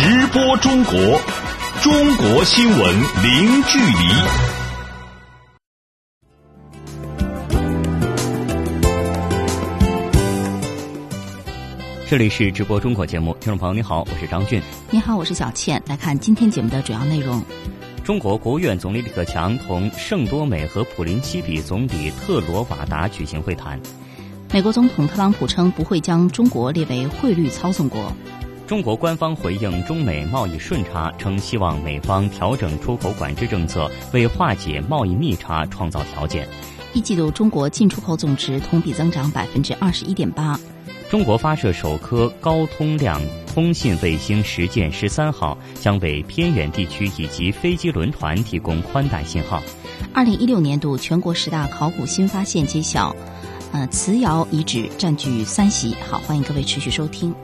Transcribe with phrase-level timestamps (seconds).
[0.00, 1.20] 直播中国，
[1.82, 3.94] 中国新闻零距离。
[12.08, 14.62] 这里是直播中国节目，听众朋友你好，我是张俊。
[14.88, 15.82] 你好，我是小倩。
[15.88, 17.42] 来看今天节目的主要内容。
[18.04, 23.80] 中国国务院总理李克强同圣多美和普林西比总理特罗瓦达举行会谈。
[24.52, 28.12] 美国总统特朗普称不会将中国列为汇率操纵国。
[28.68, 36.46] 中国官方回应中美贸易顺差，称希望美方调整出口管制政策，为化解贸易逆差创造条件。
[36.92, 40.60] 一季度中国进出口总值同比增长百分之二十一点八。
[41.08, 43.18] 中国发射首颗高通量
[43.54, 49.62] 通信卫星实践十三号，将为偏远地区以及飞机轮船提供宽带信号。
[50.12, 53.16] 二零一六年度全国十大考古新发现揭晓，
[53.72, 55.96] 呃，瓷窑遗址占据三席。
[56.10, 57.34] 好，欢迎各位持续收听。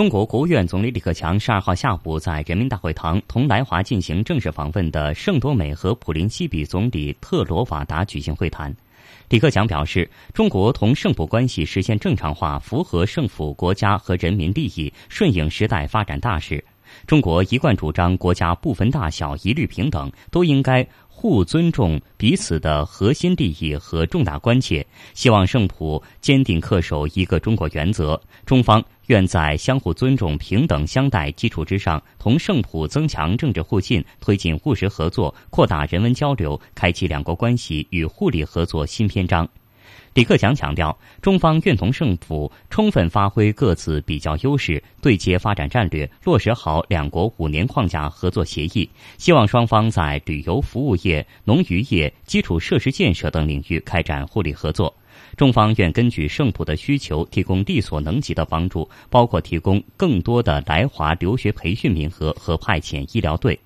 [0.00, 8.74] 中国国务院总理李克强十二号下午在人民大会堂同来华进行正式访问的圣多美和普林西比总理特罗瓦达举行会谈。
[9.28, 16.64] 李克强表示，中国同圣普关系实现正常化，符合圣普国家和人民利益，顺应时代发展大势。
[17.06, 20.88] 中国一贯主张国家不分大小，一律平等，都应该。
[21.20, 28.18] 互尊重彼此的核心利益和重大关切，希望圣普坚定恪守一个中国原则。
[28.46, 39.46] 中方愿在相互尊重、平等相待基础之上，同圣普增强政治互信，推进务实合作，扩大人文交流，开启两国关系与互利合作新篇章。
[40.12, 48.90] 李克强强调，中方愿同政府充分发挥各自比较优势，对接发展战略，落实好两国五年框架合作协议。
[49.18, 54.92] 希望双方在旅游服务业、农渔业、基础设施建设等领域开展互利合作。
[55.36, 63.56] 中方愿根据圣普的需求，提供力所能及的帮助，包括提供更多的来华留学培训名额和派遣医疗队。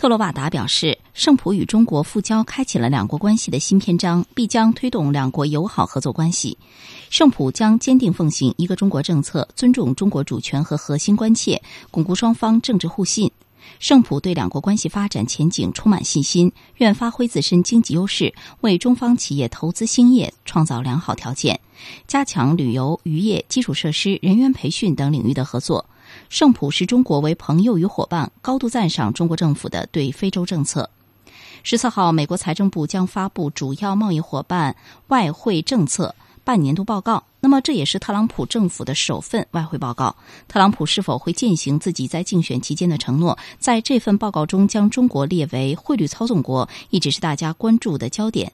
[0.00, 6.56] 特罗瓦达表示，圣普与中国复交开启了两国关系的新篇章，必将推动两国友好合作关系。
[7.10, 11.60] 圣普将坚定奉行一个中国政策，尊重中国主权和核心关切，
[11.90, 13.30] 巩固双方政治互信。
[13.78, 21.60] 圣普对两国关系发展前景充满信心，愿发挥自身经济优势，为中方企业投资兴业创造良好条件，
[22.06, 25.84] 加强旅游、渔业、基础设施、人员培训等领域的合作。
[26.30, 30.88] 圣普视中国为朋友与伙伴，高度赞赏中国政府的对非洲政策。
[31.64, 34.76] 十四号，美国财政部将发布主要贸易伙伴
[35.08, 36.14] 外汇政策
[36.44, 37.24] 半年度报告。
[37.40, 40.14] 那么，这也是特朗普政府的首份外汇报告。
[40.46, 48.52] 特朗普是否会践行自己在竞选期间的承诺，在这份报告中将中国列为汇率操纵国，一直是大家关注的焦点。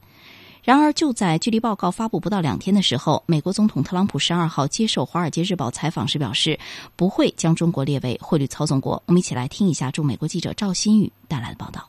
[0.66, 6.58] 然而，就在距离报告发布不到两天的时候，美国总统特朗普十二号接受《华尔街日报》采访时表示，
[6.96, 9.00] 不会将中国列为汇率操纵国。
[9.06, 11.88] 我们一起来听一下驻美国记者赵新宇带来的报道。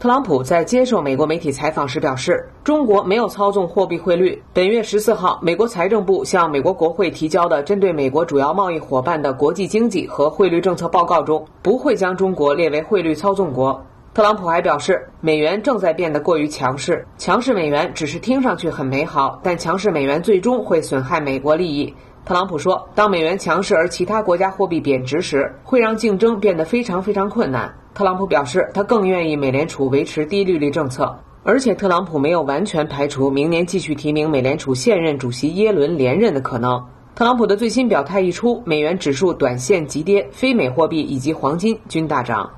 [0.00, 4.42] 特朗普在接受美国媒体采访时表示，中国没有操纵货币汇率。
[4.52, 13.80] 本月十四号，美国财政部向美国国会提交的针对美国主要贸易伙伴的国际经济和汇率政策报告中，不会将中国列为汇率操纵国。
[14.18, 21.94] 特朗普还表示，美元正在变得过于强势，强势美元只是听上去很美好，但强势美元最终会损害美国利益。
[22.24, 27.72] 特朗普说，当美元强势而其他国家货币贬值时，会让竞争变得非常非常困难。
[27.94, 36.84] 特朗普表示，他更愿意美联储维持低利率政策，而且特朗普没有完全排除明年继续提名美联储现任主席耶伦连任的可能。
[37.14, 42.50] 特朗普的最新表态一出，美元指数短线急跌，非美货币以及黄金均大涨。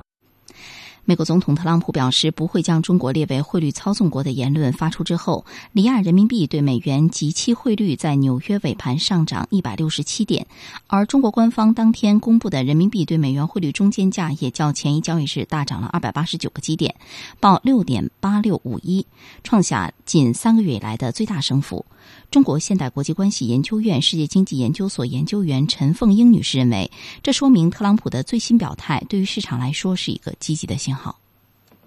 [1.04, 10.46] 美国总统特朗普表示不会将中国列为汇率操纵国的言论发出之后，离岸人民币对美元即期汇率在纽约尾盘上涨一百六十七点，
[10.86, 16.94] 而中国官方当天公布的人民币对美元汇率中间价也较前一交易日大涨了二百八十九个基点，
[17.40, 19.04] 报六点八六五一，
[19.42, 21.84] 创下近三个月以来的最大升幅。
[22.30, 26.90] 中国现代国际关系研究院世界经济研究所研究员陈凤英女士认为，
[27.22, 31.14] 这说明特朗普的最新表态对于市场来说是一个积极的信号。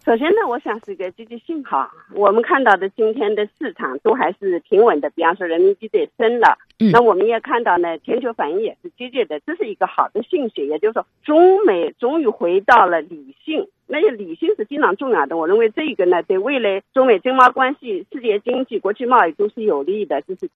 [0.05, 1.89] 首先呢，我想是一个积极信号。
[2.13, 6.57] 我们看到的今天的市场都还是平稳的，比方说人民币在升了。
[6.79, 6.91] 嗯。
[6.91, 10.67] 那我们也看到呢，全球反应也是积极的，这是一个好的信息。
[10.67, 13.65] 也就是说，中美终于回到了理性。
[13.87, 15.37] 那些理性是非常重要的。
[15.37, 20.21] 我认为这一个呢，对未来中美经贸关系、世界经济、国际贸易都是有利的。
[20.23, 20.49] 这是。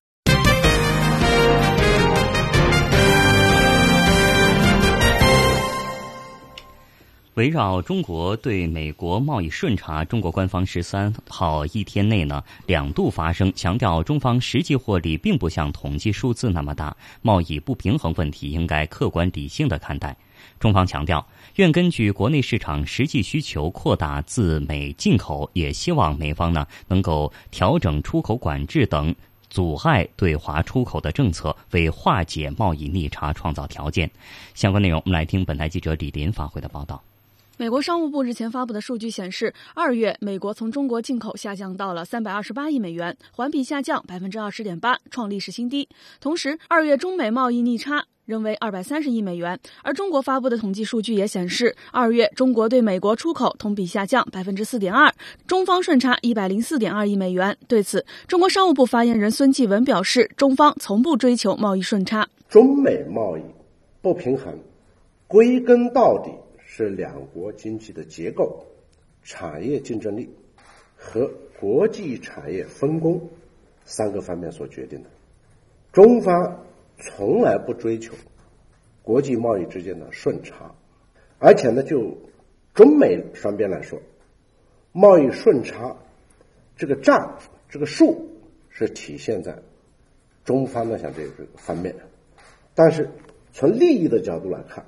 [7.38, 20.18] 围绕中国对美国贸易顺差，中国官方十三号一天内呢两度发声，强调中方实际获利并不像统计数字那么大，贸易不平衡问题应该客观理性的看待。
[20.60, 21.24] 中方强调，
[21.58, 29.14] 愿根据国内市场实际需求扩大自美进口，也希望美方呢能够调整出口管制等
[29.48, 34.10] 阻碍对华出口的政策，为化解贸易逆差创造条件。
[34.56, 37.00] 相关内容，我们来听本台记者李林发回的报道。
[37.60, 45.90] 美国商务部日前发布的数据显示，二月美国从中国进口下降到了三百二十八亿美元，环比下降百分之二十点八，创历史新低。
[46.22, 49.60] 同时，二月中美贸易逆差仍为二百三十亿美元。
[49.82, 55.12] 而中国发布的统计数据也显示，二月中国对美国出口同比下降百分之四点二，
[55.48, 57.58] 中方顺差一百零四点二亿美元。
[57.68, 62.28] 对此，中国商务部发言人孙继文表示，中方从不追求贸易顺差。
[62.48, 63.42] 中美贸易
[64.00, 64.54] 不平衡，
[65.26, 66.30] 归根到底。
[66.78, 68.68] 是两国经济的结构、
[69.24, 70.30] 产业竞争力
[70.96, 71.28] 和
[71.60, 73.30] 国际产业分工
[73.84, 75.10] 三个方面所决定的。
[75.92, 76.64] 中方
[77.00, 78.14] 从来不追求
[79.02, 80.76] 国际贸易之间的顺差，
[81.40, 82.16] 而且呢，就
[82.76, 84.00] 中美双边来说，
[84.92, 85.98] 贸易顺差
[86.76, 87.40] 这个账、
[87.70, 88.38] 这个数
[88.70, 89.58] 是体现在
[90.46, 91.96] 中方的像这个方面，
[92.76, 93.10] 但是
[93.52, 94.86] 从利益的角度来看。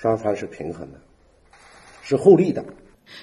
[0.00, 0.98] 双方是平衡的，
[2.02, 2.62] 是互利的。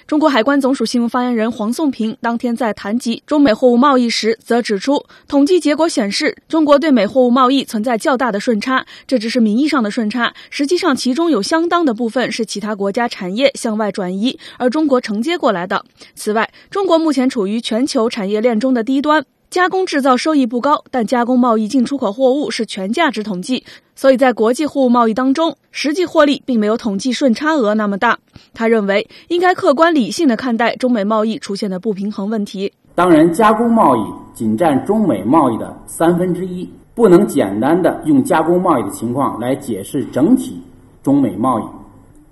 [0.05, 15.83] 中国海关总署新闻发言人黄颂平当天在谈及中美货物贸易时，则指出，统计结果显示，中国对美货物贸易存在较大的顺差，这只是名义上的顺差，实际上其中有相当的部分是其他国家产业向外转移，而中国承接过来的。
[16.13, 19.25] 此外，中国目前处于全球产业链中的低端。
[19.51, 23.65] 加工制造收益不高，但加工贸易进出口货物是全价值统计，
[23.97, 28.19] 所以在国际货物贸易当中，实际获利并没有统计顺差额那么大。
[28.53, 32.71] 他认为，应该客观理性的看待中美贸易出现的不平衡问题。
[32.95, 33.99] 当然，加工贸易
[34.33, 40.61] 仅占中美贸易的三分之一，不能简单的用加工贸易的情况来解释整体
[41.03, 41.63] 中美贸易。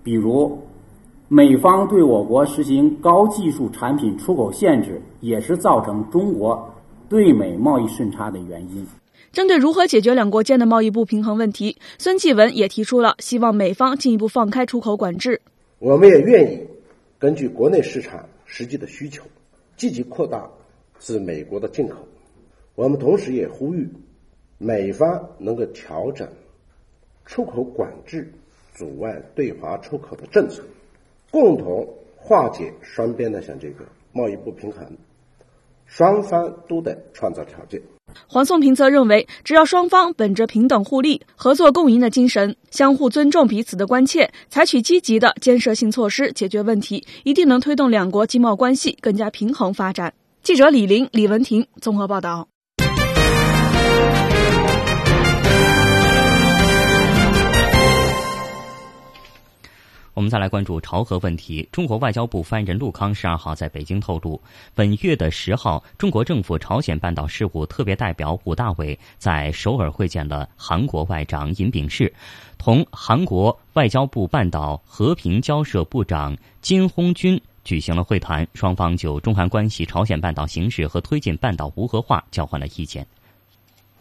[0.03, 0.57] 比如，
[1.27, 6.75] 美方对我国实行高技术产品出口限制，也是造成中国。
[7.09, 8.85] 对美贸易顺差的原因。
[9.31, 15.41] 针对如何解决两国间的贸易不平衡问题，孙继文也提出了希望美方进一步放开出口管制。
[15.79, 16.67] 我们也愿意
[17.17, 19.23] 根据国内市场实际的需求，
[19.75, 20.47] 积极扩大
[20.99, 21.97] 自美国的进口。
[22.75, 23.87] 我们同时也呼吁
[24.57, 26.27] 美方能够调整
[27.25, 28.31] 出口管制
[28.75, 30.63] 阻碍对华出口的政策，
[31.31, 34.85] 共同化解双边的像这个贸易不平衡。
[35.89, 37.81] 双方都得创造条件。
[38.27, 50.13] 黄颂平则认为，只要双方本着平等互利、合作共赢的精神，相互尊重彼此的关切，采取积极的建设性措施解决问题，一定能推动两国经贸关系更加平衡发展。
[50.41, 52.47] 记者李玲、李文婷综合报道。
[60.13, 61.67] 我们再来关注朝核问题。
[61.71, 64.41] 中国外交部发言人陆康十二号在北京透露，
[64.73, 72.11] 本月的十号，中国政府朝鲜半岛事务特别代表武大伟在首尔会见了韩国外长尹炳世，
[72.57, 83.05] 同韩国外交部半岛和平交涉部长金洪军举行了会谈，双方就中韩关系、朝鲜半岛形势和推进半岛无核化交换了意见。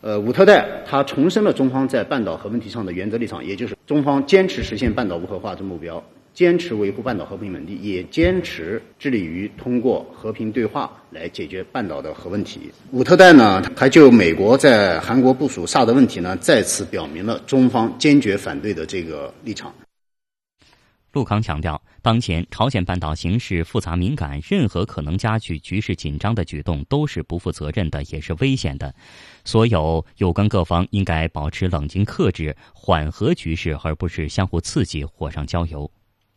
[0.00, 6.02] 呃，武特代他重申了中方在半岛核问题上的原则立场，也就是中方坚持实现半岛无核化的目标，
[6.32, 12.70] 坚持维护半岛和平稳定，也坚持致力于通过和平对话来解决半岛的核问题。
[12.92, 19.74] 武特代呢，还就美国在韩国部署萨德问题呢，再次表明了中方坚决反对的这个立场。
[21.10, 28.94] 陆康强调，当前朝鲜半岛形势复杂敏感，任何可能加剧局势紧张的举动都是不负责任的，也是危险的。
[29.48, 35.90] 所有有关各方应该保持冷静克制，缓和局势，而不是相互刺激，火上浇油。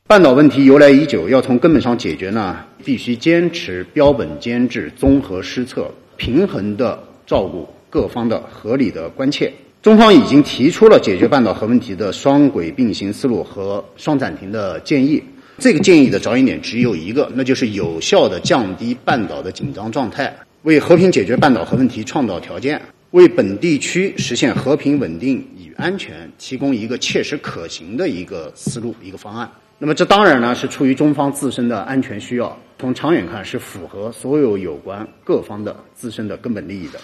[0.07, 9.51] 半岛问题由来已久，要从根本上解决呢，必须坚持标本兼治、综合施策、平衡的照顾各方的合理的关切。
[9.81, 15.21] 中方已经提出了解决半岛核问题的双轨并行思路和双暂停的建议。
[15.57, 29.51] 这个建议的着眼点只有一个，那就是有效地降低半岛的紧张状态，为和平解决半岛核问题创造条件，为本地区实现和平稳定与安全提供一个切实可行的一个思路、一个方案。
[29.77, 36.99] 那么，这当然呢是出于中方自身的安全需要，从长远看是符合所有有关各方的自身的根本利益的。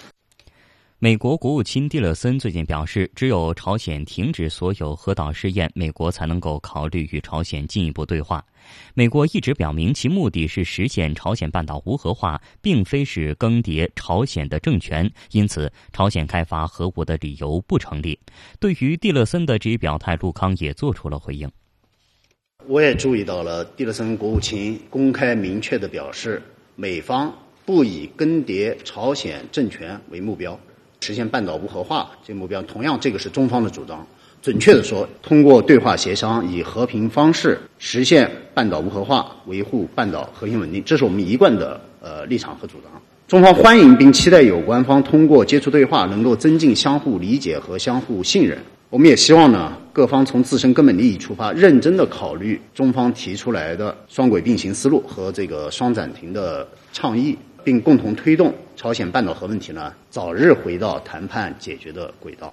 [1.00, 8.44] 美国国务卿蒂勒森最近表示，只有朝鲜停止所有核岛试验，美国才能够考虑与朝鲜进一步对话。
[8.94, 18.18] 美国一直表明其目的是实现朝鲜半岛无核化，并非是更迭朝鲜的政权，因此朝鲜开发核武的理由不成立。
[18.58, 21.48] 对于蒂勒森的这一表态，陆康也做出了回应。
[22.66, 26.42] 我也注意到了蒂勒森国务卿公开明确的表示，
[26.74, 27.32] 美方
[27.64, 30.58] 不以更迭朝鲜政权为目标。
[31.00, 34.06] 实现半岛无核化这目标，同样这个是中方的主张。
[34.40, 43.02] 准确的说，通过对话协商，以和平方式实现半岛无核化，维护半岛和平稳定，这是我们一贯的呃立场和主张。
[43.26, 48.56] 中方欢迎并期待有关方通过接触对话，能够增进相互理解和相互信任。
[48.90, 57.36] 我们也希望呢，各方从自身根本利益出发，认真的考虑中方提出来的双轨并行思路和这个双暂停的倡议。
[57.68, 62.50] 并共同推动朝鲜半岛核问题呢早日回到谈判解决的轨道。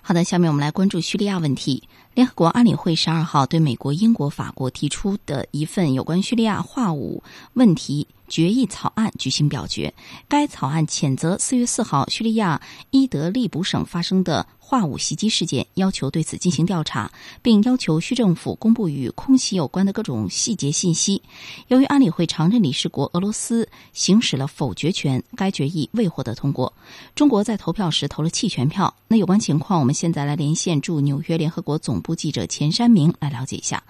[0.00, 1.82] 好的，下面我们来关注叙利亚问题。
[2.14, 9.92] 联合国安理会十二号对美国、英国、法国提出的一份有关叙利亚化武问题决议草案举行表决。
[10.28, 14.46] 该草案谴责四月四号叙利亚伊德利卜省发生的。
[14.70, 17.10] 化武袭击事件，要求对此进行调查，
[17.42, 21.20] 并要求叙政府公布与空袭有关的各种细节信息。
[21.66, 26.72] 由于安理会常任理事国俄罗斯行使了否决权，该决议未获得通过。
[27.16, 28.94] 中国在投票时投了弃权票。
[29.08, 33.82] 那有关情况，我们现在来连线驻纽约联合国总部记者钱山明来了解一下。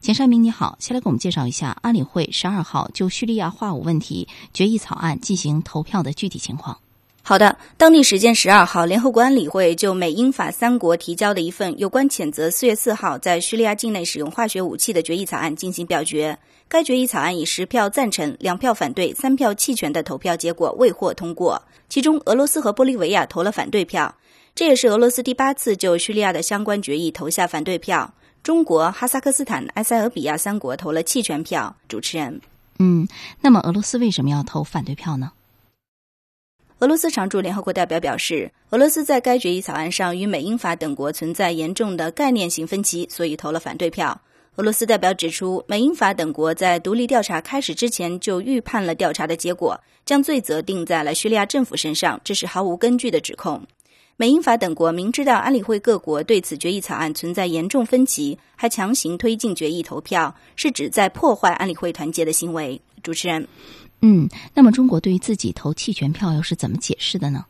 [0.00, 6.78] 钱山明，你好，先来给我们介绍一下安理会十二号就叙利亚化武问题决议草案进行投票的具体情况。
[7.24, 16.36] 好的，当地时间十二号，联合国安理会就美英法三国提交的一份有关谴责四月四号在叙利亚境内使用化学武器的决议草案进行表决。
[16.68, 21.62] 该决议草案以十票赞成、两票反对、三票弃权的投票结果未获通过。
[21.88, 24.12] 其中，俄罗斯和玻利维亚投了反对票，
[24.54, 28.12] 这也是俄罗斯第八次就叙利亚的相关决议投下反对票。
[28.42, 31.76] 中国、哈萨克斯坦、埃塞俄比亚三国投了弃权票。
[31.88, 32.40] 主持人，
[32.80, 33.06] 嗯，
[33.40, 35.30] 那么俄罗斯为什么要投反对票呢？
[36.82, 44.20] 俄罗斯常驻联合国代表表示，俄罗斯在该决议草案上与美英法等国存在严重的概念性分歧，所以投了反对票。
[44.56, 53.64] 俄罗斯代表指出，美英法等国在独立调查开始之前就预判了调查的结果，将罪责定在了叙利亚政府身上，这是毫无根据的指控。
[54.16, 62.80] 美英法等国明知道安理会各国对此决议草案存在严重分歧，还强行推进决议投票，是指在破坏安理会团结的行为。
[63.04, 63.46] 主持人。
[64.02, 67.46] 嗯，那么中国对于自己投弃权票又是怎么解释的呢？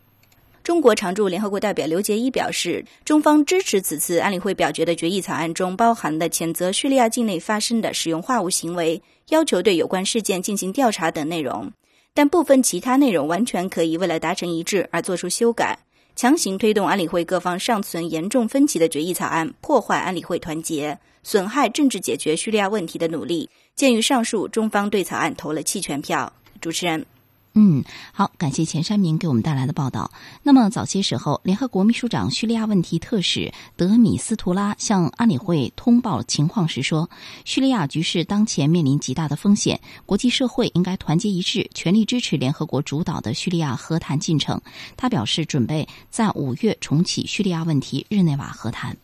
[0.62, 11.72] 中国常驻联合国代表刘杰一表示，中方支持此次安理会表决的决议草案中包含的谴责叙利亚境内发生的使用化武行为，要求对有关事件进行调查等内容，
[12.14, 15.78] 但部分其他内容完全可以为了达成一致而做出修改，
[16.14, 23.48] 强行推动安理会各方尚存严重分歧的决议草案，破坏安理会团结，损害政治解决叙利亚问题的努力。
[23.74, 26.32] 鉴于上述，中方对草案投了弃权票。
[26.62, 27.04] 主持人，
[27.54, 30.08] 嗯，好，感谢钱山明给我们带来的报道。
[30.44, 37.10] 那么早些时候，联合国秘书长叙利亚问题特使德米斯图拉向安理会通报情况时说
[37.44, 44.58] ：“叙利亚局势当前面临极大的风险，国际社会应该团结一致，全力支持联合国主导的叙利亚和谈进程。”
[44.96, 48.96] 他表示，准备在五月重启叙利亚问题日内瓦和谈。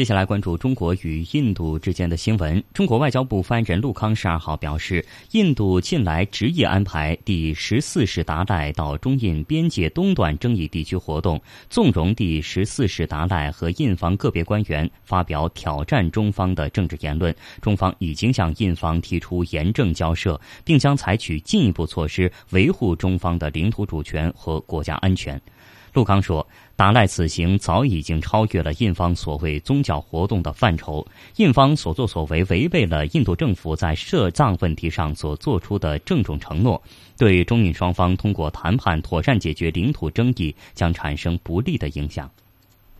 [0.00, 2.64] 接下来关注中国与印度之间的新闻。
[2.72, 11.38] 中国外交部发言人陆康十二号表示，印度近来执意安排第十四世达赖到中印边界东段争议地区活动，
[11.68, 17.36] 纵容第十四世达赖和印方个别官员发表挑战中方的政治言论。
[17.60, 25.38] 中方已经向印方提出严正交涉，并将采取进一步措施维护中方的领土主权和国家安全。
[25.92, 26.46] 陆康说
[26.80, 31.06] ：“达赖此行早已经超越了印方所谓宗教活动的范畴，
[31.36, 36.82] 印方所作所为违背了印度政府在涉藏问题上所做出的郑重承诺，
[37.18, 42.30] 对中印双方通过谈判妥善解决领土争议将产生不利的影响。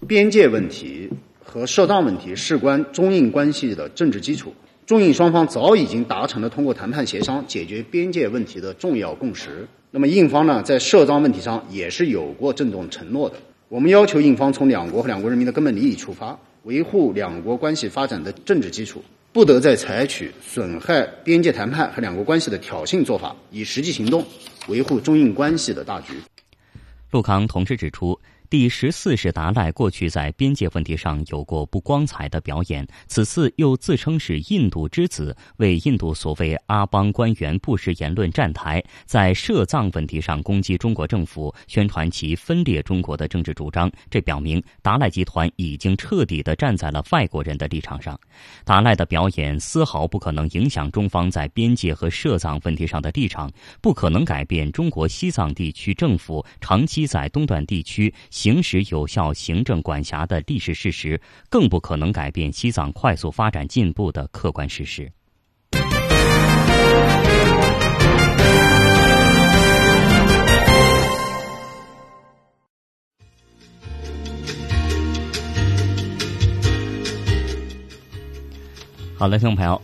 [0.06, 1.08] 边界问题
[1.42, 4.52] 和涉藏问题事关中印关系的政治基础，
[4.84, 13.36] 中印双方早已经达成了通过谈判协商解决边界问题的重要共识。”那么印方呢，在涉藏问题上也是有过郑重承诺的。
[13.70, 19.00] 我们要求印方从两国和两国人民的根本利益出发，维护两国关系发展的政治基础，
[19.32, 24.26] 不得再采取损害边界谈判和两国关系的挑衅做法，以实际行动
[24.66, 26.14] 维护中印关系的大局。
[27.12, 28.18] 陆康同志指出。
[28.50, 43.88] 第十四世达赖过去在边界问题上有过不光彩的表演，此次又自称是印度之子，为印度所谓阿邦官员不实言论站台，在涉藏问题上攻击中国政府，宣传其分裂中国的政治主张。
[44.10, 48.18] 这表明达赖集团已经彻底的站在了外国人的立场上。
[48.64, 53.48] 达赖的表演丝毫不可能影响中方在边界和涉藏问题上的立场，
[53.80, 58.12] 不可能改变中国西藏地区政府长期在东段地区。
[58.40, 61.20] 行使有效行政管辖的历史事实，
[61.50, 65.12] 更不可能改变西藏快速发展进步的客观事实。
[79.18, 79.78] 好的，听众朋友，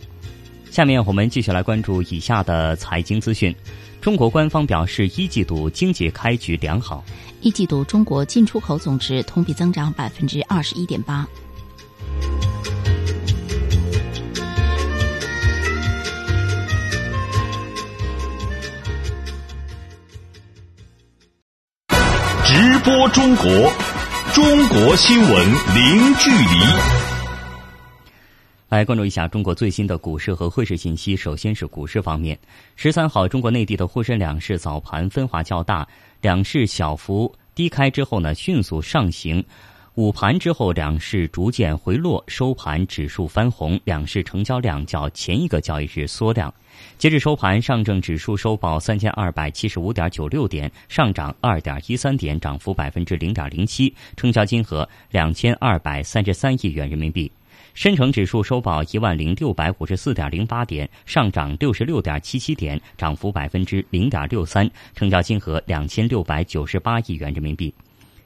[0.71, 3.55] 下面我们继续来关注以下的财经资讯。
[4.01, 7.03] 中国官方表示，一季度经济开局良好。
[7.41, 11.27] 一季度中国进出口总值同比增长百分之二十一点八。
[22.43, 23.45] 直播中国，
[24.33, 27.07] 中国新闻零距离。
[28.69, 31.15] 来关注一下中国最新的股市和汇市信息。
[31.15, 32.37] 首先是股市方面，
[32.75, 35.87] 十三号，中国内地的沪深两市早盘分化较大，
[36.21, 39.43] 两市小幅低开之后呢，迅速上行。
[39.95, 46.53] 午盘之后，两市逐渐回落，收盘指数翻红，两市成交量较前一个交易日缩量。
[46.99, 57.31] 截至收盘，上证指数收报三千二百七十五点九六点，上涨二点一三点，涨幅百分之零点零七，成交金额两千二百三十三亿元人民币。
[57.77, 67.71] 深成指数收报一万零六百五十四点零八点，上涨六十六点七七点，涨幅百分之零点六三，成交金额两千六百九十八亿元人民币。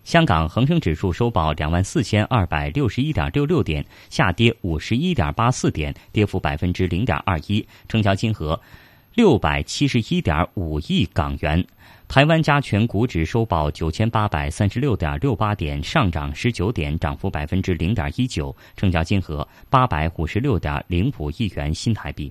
[0.05, 8.57] 香港恒生指数收报两万四千二百六十一点六六点，下跌五十一点八四点，跌幅百分之零点二一，成交金额
[9.15, 11.67] 六百七十一点五亿港元。
[12.11, 22.29] 台湾加权股指收报九千八百三十六点六八点，上涨十九点，涨幅百分之零点一九，成交金额八百五十六点零五亿元新台币。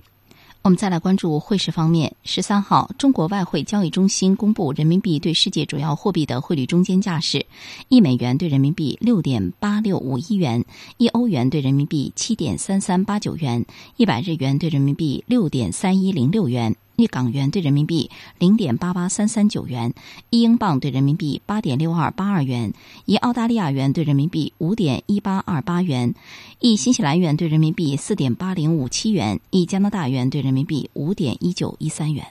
[0.61, 2.13] 我们再来关注汇市方面。
[2.23, 7.43] 十三号，中国外汇交易中心公布人民币对世界主要货币的汇率中间价是：
[7.87, 10.63] 一美元对人民币六点八六五一元，
[10.97, 13.65] 一欧元对人民币七点三三八九元，
[13.97, 16.75] 一百日元对人民币六点三一零六元。
[17.01, 19.93] 一港元对人民币零点八八三三九元，
[20.29, 22.73] 一英镑对人民币八点六二八二元，
[23.05, 26.13] 一澳大利亚元对人民币五点一八二八元，
[26.59, 32.27] 一新西兰元对人民币四点八零五七元，一加拿大元对人民币五点一九一三元。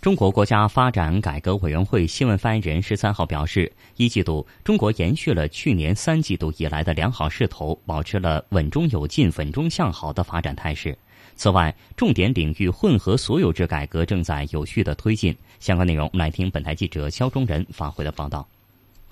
[0.00, 10.96] 中国国家发展改革委员会新闻发言人十三号表示，一季度中国延续了去年三季度以来的良好势头，保持了稳中有进、稳中向好的发展态势。
[11.36, 15.36] 此外，重点领域混合所有制改革正在有序的推进。
[15.58, 18.48] 相关内容，我们来听本台记者肖忠仁发回的报道。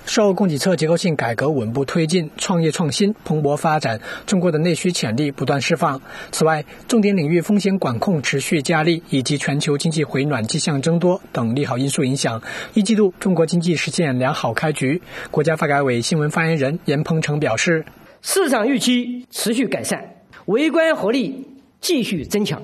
[0.06, 6.00] 受供给侧结构性改革稳步推进，创业创新蓬勃发展，中国的内需潜力不断释放。
[6.32, 15.02] 此外，重点领域风险管控持续加力，以及全球经济回暖迹象增多等利好因素影响，一季度中国经济实现良好开局。
[15.30, 17.84] 国家发改委新闻发言人严鹏程表示，
[18.22, 21.46] 市场预期持续改善，微观活力
[21.82, 22.62] 继续增强，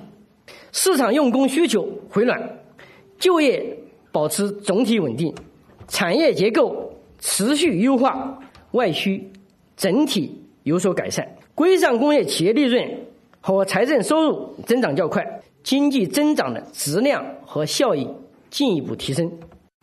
[0.73, 2.59] 市场用工需求回暖，
[3.19, 3.77] 就业
[4.11, 5.35] 保持总体稳定，
[5.89, 6.94] 产业结构。
[7.27, 8.39] 持续优化，
[8.73, 9.33] 外需
[9.79, 10.31] 整体
[10.63, 12.87] 有所改善，规上工业企业利润
[13.41, 15.27] 和财政收入增长较快，
[15.63, 18.07] 经济增长的质量和效益
[18.51, 19.33] 进一步提升。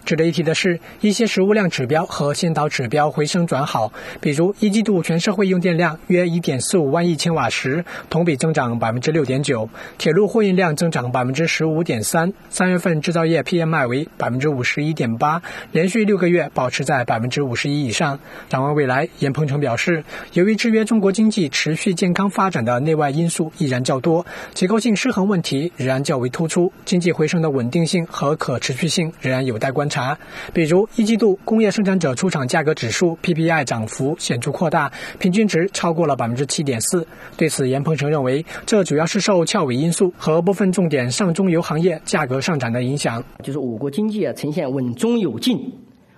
[0.04, 18.20] 值得一提的是，一些实物量指标和先导指标回升转好，比如一季度全社会用电量约一点四五万亿千瓦时，同比增长百分之六点九；铁路货运量增长百分之十五点三；三月份制造业 PMI 为百分之五十一点八，连续六个月保持在百分之五十一以上。
[18.50, 29.91] 展望未来，严鹏程表示，由于制约中国经济持续健康发展的内外因素依然较多，结构性失衡问题仍然较为突出，经济回升的稳定性和可持续性仍然有待观察。
[29.92, 30.18] 查，
[30.54, 37.06] 比如一季度工业生产者出厂价格指数 PPI 涨幅显著扩大，平均值超过了百分之七点四。
[37.36, 43.24] 对此，严鹏程认为，这主要是受翘尾因素和部分重点上中游行业价格上涨的影响。
[43.44, 45.60] 就是我国经济啊呈现稳中有进、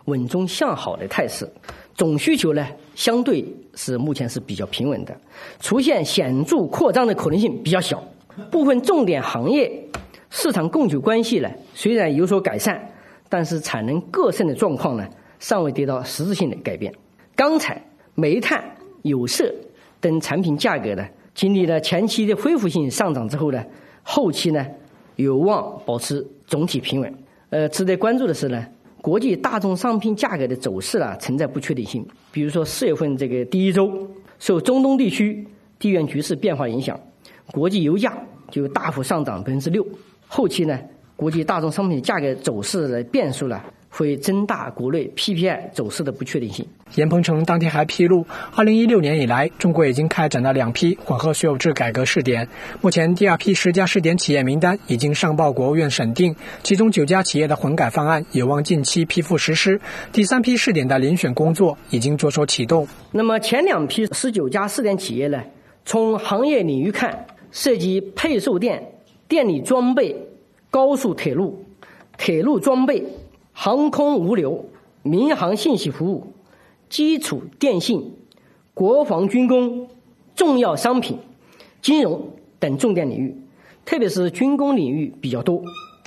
[0.06, 1.52] 稳中向好的态势，
[1.96, 5.18] 总需求呢相对是目前是比较平稳的，
[5.60, 8.04] 出现显著扩张的可能性比较小。
[8.52, 9.72] 部分重点行业
[10.30, 12.93] 市场供求关系呢虽然有所改善，
[13.34, 15.04] 但是产能过剩的状况呢
[15.40, 16.94] 尚未得到实质性的改变。
[17.36, 18.64] 钢材、煤炭、
[19.02, 19.52] 有色
[20.00, 23.66] 等产品价格呢，经历了前期的恢复性上涨之后呢，
[24.04, 24.64] 后期呢
[25.16, 27.12] 有望保持总体平稳。
[27.50, 28.64] 呃，值得关注的是呢，
[29.02, 32.06] 国际大宗商品价格的走势啊存在不确定性。
[32.32, 33.92] 比如说四月份这个第一周，
[34.38, 35.44] 受中东地区
[35.80, 37.00] 地缘局势变化影响，
[37.52, 38.16] 国际油价
[38.52, 39.84] 就大幅上涨百分之六。
[40.28, 40.80] 后期呢，
[41.16, 46.66] 国际大宗商品价格走势的变数呢，会增大国内 PPI 走势的不确定性。
[46.96, 52.48] 严鹏程当天还披露，二零一六年以来，中国已经开展了两批混合所有制改革试点。
[52.82, 59.80] 目前，第二批十家试点企业名单已经上报国务院审定，其中九家企业的混改方案有望近期批复实施。
[60.12, 62.88] 第三批试点的遴选工作已经着手启动。
[63.12, 65.42] 那么前两批十九家试点企业呢？
[65.86, 68.90] 从行业领域看，涉及配售电。
[69.26, 70.16] 电力装备、
[70.74, 71.64] 高速铁路、
[72.18, 73.06] 铁路装备、
[73.52, 74.66] 航空物流、
[75.04, 76.34] 民航信息服务、
[76.90, 78.16] 基础电信、
[78.74, 79.88] 国防军工、
[80.36, 81.20] 重要商品、
[81.80, 83.38] 金融等重点领域，
[83.86, 85.62] 特别是军工领域比较多，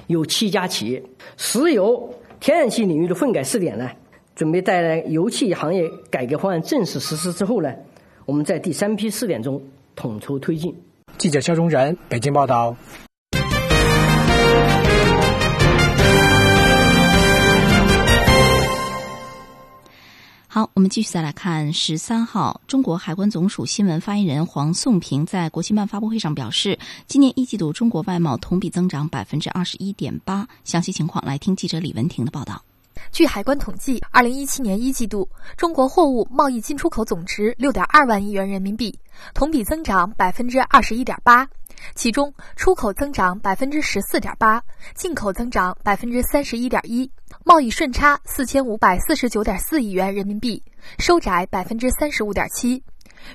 [0.09, 1.01] 有七家企业。
[1.37, 3.89] 石油、天然气领域的混改试点呢，
[4.35, 7.73] 准备在油气行业改革方案正式实施之后呢，
[8.25, 9.63] 我们在第三批试点中
[9.95, 10.75] 统筹推进。
[11.19, 12.75] 记者肖忠仁北京报道。
[20.57, 30.49] 好，我们继续再来看十三号，中国海关总署新闻发言人黄颂平在国新办发布会上表示，今年一季度中国外贸同比增长百分之二十一点八。
[30.65, 32.65] 详细情况来听记者李文婷的报道。
[33.13, 38.99] 据海关统计，二零一七年一季度，中国货物贸易进出口总值六点二万亿元人民币，
[39.35, 41.47] 同比增长百分之二十一点八。
[41.95, 44.63] 其中，出口增长百分之十四点八，
[44.95, 47.11] 进口增长百分之三十一点一，
[47.45, 50.63] 贸易顺差四千五百四十九点四亿元人民币，
[50.99, 52.83] 收窄百分之三十五点七。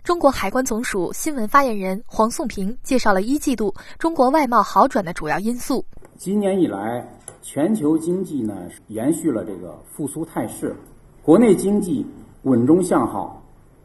[0.04, 5.84] 中国海关总署新闻发言人黄颂平介绍了一季度中国外贸好转的主要因素。
[6.18, 7.06] 今年以来，
[7.42, 8.56] 全球经济呢
[8.88, 10.76] 延续了这个复苏态势，
[11.24, 12.06] 国内经济
[12.44, 13.41] 稳中向好。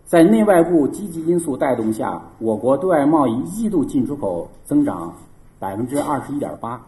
[0.06, 5.12] 在内外部积极因素带动下，我国对外贸易一季度进出口增长
[5.58, 6.80] 百分之二十一点八，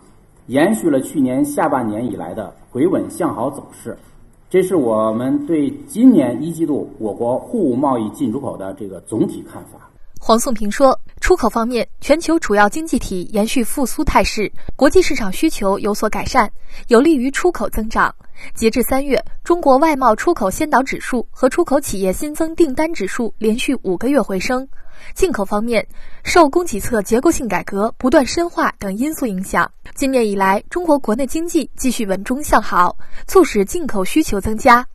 [0.47, 3.99] 延续了去年下半年以来的回稳向好走势。
[4.49, 9.91] 这是我们对今年一季度我国货物贸易进出口的这个总体看法。
[10.29, 16.51] 黄颂平说，出口方面，全球主要经济体延续复苏态势，国际市场需求有所改善，
[16.89, 18.15] 有利于出口增长。
[18.55, 24.69] 截至三月，中国外贸出口先导指数和出口企业新增订单指数连续五个月回升。
[25.15, 25.83] 进口方面，
[26.25, 32.95] 受供给侧结构性改革不断深化等因素影响，今年以来，中国国内经济继续稳中向好，
[33.27, 34.87] 促使进口需求增加。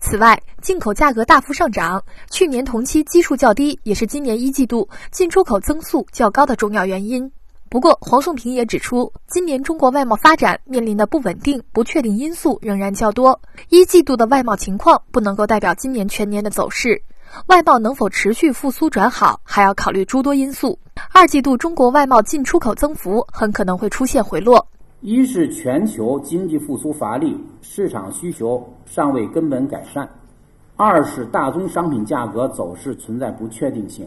[0.00, 7.30] 此外，进口价格大幅上涨，去年同期基数较低，也是今年一季度进出口增速较高的重要原因。
[7.68, 13.40] 不过，黄颂平也指出，今年中国外贸发展面临的不稳定、不确定因素仍然较多，
[13.70, 17.02] 一季度的外贸情况不能够代表今年全年的走势。
[17.46, 20.78] 外贸能否持续复苏转好，还要考虑诸多因素。
[21.12, 24.68] 二季度中国外贸进出口增幅很可能会出现回落。
[25.04, 30.06] 一是全球经济复苏乏力，市场需求尚未根本改善；
[30.76, 34.06] 二是大宗商品价格走势存在不确定性；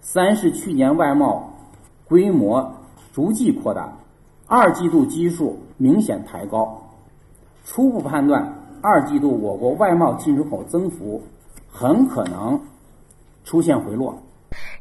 [0.00, 1.48] 三是去年外贸
[2.08, 2.72] 规模
[3.12, 3.96] 逐季扩大，
[4.48, 6.82] 二季度基数明显抬高。
[7.64, 11.22] 初步判断，二季度我国外贸进出口增幅
[11.70, 12.60] 很可能
[13.44, 14.18] 出现回落。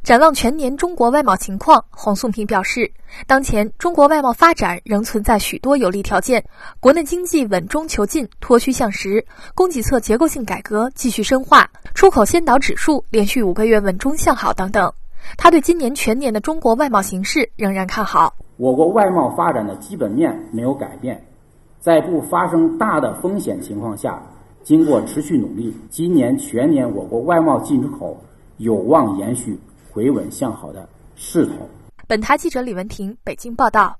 [0.04, 2.92] 展望全年中国外贸情况，黄颂平表示，
[3.28, 6.44] 当前中国外贸发展仍存在许多有利条件，
[6.80, 14.92] 国内经济稳中求进、脱虚向实，供给侧结构性改革继续深化，出口先导指数连续五个月稳中向好等等。
[15.38, 18.34] 他对今年全年的中国外贸形势仍然看好。
[18.58, 21.24] 我国外贸发展的基本面没有改变，
[21.80, 24.22] 在不发生大的风险情况下，
[24.64, 28.20] 经过持续努力，今年全年我国外贸进出口
[28.62, 29.60] 有望延续。
[29.92, 31.70] 回稳向好的势头。
[32.08, 33.98] 本台记者李文婷北京报道。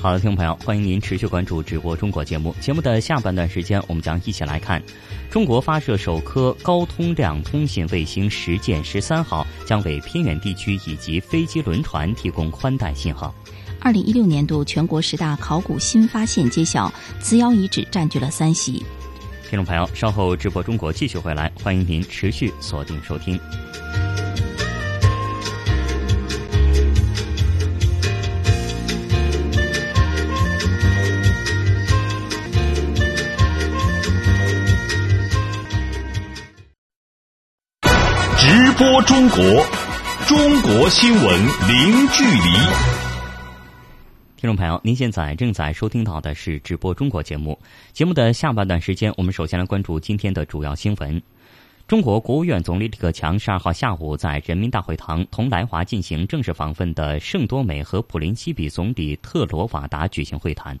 [0.00, 2.54] 好的，听众朋友，欢迎您持续关注直播中国节目。
[2.60, 4.82] 节目的下半段时间，我们将一起来看：
[5.30, 13.34] 中国发射首颗高通量通信卫星实践十三号，将为偏远地区以及飞机、轮船提供宽带信号。
[13.80, 18.84] 二零一六年度全国十大考古新发现揭晓，瓷窑遗址占据了三席。
[19.48, 23.40] 听众朋友，稍后直播中国继续回来，欢迎您持续锁定收听。
[38.36, 39.66] 直播中国，
[40.26, 42.97] 中国新闻零距离。
[44.38, 47.58] 听众朋友，您现在正在收听到的是直播中国节目。
[47.92, 51.20] 节目的下半段时间，我们首先来关注今天的主要新闻。
[51.88, 60.78] 中国国务院总理李克强十二号下午在人民大会堂同来华进行正式访问的圣多美和普林西比总理特罗瓦达举行会谈。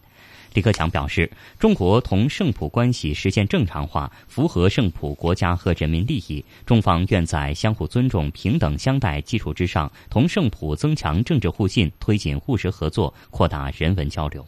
[0.54, 6.44] 李克强表示，中国同圣普关系实现正常化，符合圣普国家和人民利益。
[6.64, 14.44] 中方愿在相互尊重、平等相待基础之上，同圣普增强政治互信，推进务实合作，扩大人文交流。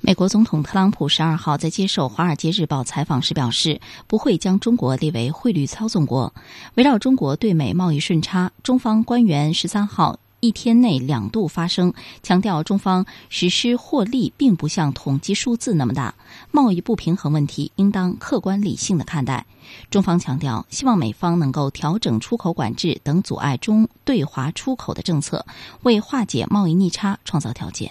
[0.00, 6.32] 美国总统特朗普十二号在接受《华尔街日报》采访时表示，不会将中国列为汇率操纵国。
[6.74, 16.14] 围绕中国对美贸易顺差，中方官员十三号一天内两度发生，强调中方实施获利并不像统计数字那么大，
[16.52, 19.46] 贸易不平衡问题应当客观理性的看待。
[19.90, 25.44] 中方强调，希望美方能够调整出口管制等阻碍中对华出口的政策，
[25.82, 27.90] 为化解贸易逆差创造条件。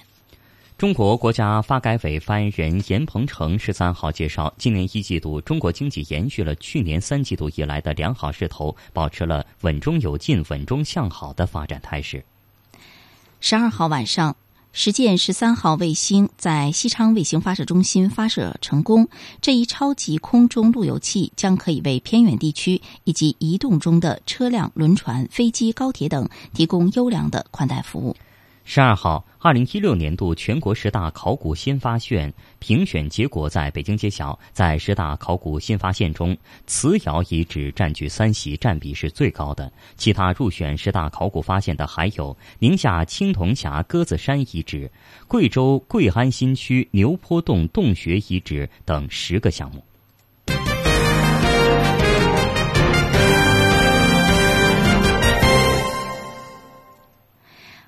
[0.77, 12.23] 中国国家发改委发言人严鹏程十三号介绍，今年一季度中国经济延续了去年三季度以来的良好势头，保持了稳中有进、稳中向好的发展态势。
[13.47, 14.35] 十二号晚上，
[14.73, 19.07] 实践十三号卫星在西昌卫星发射中心发射成功，
[19.39, 28.15] 这一超级空中路由器将可以为偏远地区以及移动中的车辆、轮船、飞机、高铁等提供优良的宽带服务。
[28.67, 34.37] 十二号，二零一六年度全国十大考古新发现评选结果在北京揭晓。
[34.53, 39.71] 在十大考古新发现中，瓷窑遗址占据三席，占比是最高的。
[39.97, 44.91] 其他入选十大考古发现的还有宁夏青铜峡鸽子山遗址、
[45.27, 49.85] 贵州贵安新区牛坡洞洞穴遗址等十个项目。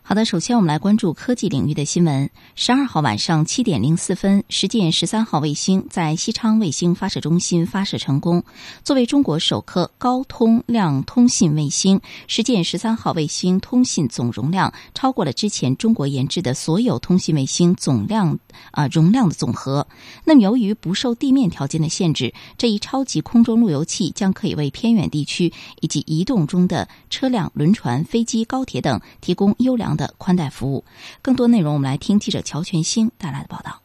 [0.09, 2.29] 好的，首先我们来关注科技领域的新闻。
[2.55, 8.41] 十二号晚上七点零四分，实践十三号卫星在西昌卫星发射中心发射成功。
[8.85, 18.39] 作为中国首颗高通量通信卫星，实践十三号卫星通信总容量超过了之前中国研制的所有通信卫星总量
[18.71, 19.85] 啊容量的总和。
[20.23, 29.96] 那么，由于不受地面条件的限制，这一超级空中路由器将可以为偏远地区以及移动中的车辆、轮船、飞机、高铁等提供优良。
[29.97, 30.85] 的宽带服务，
[31.21, 33.81] 更多内容我们来听记者乔全兴带来的报道。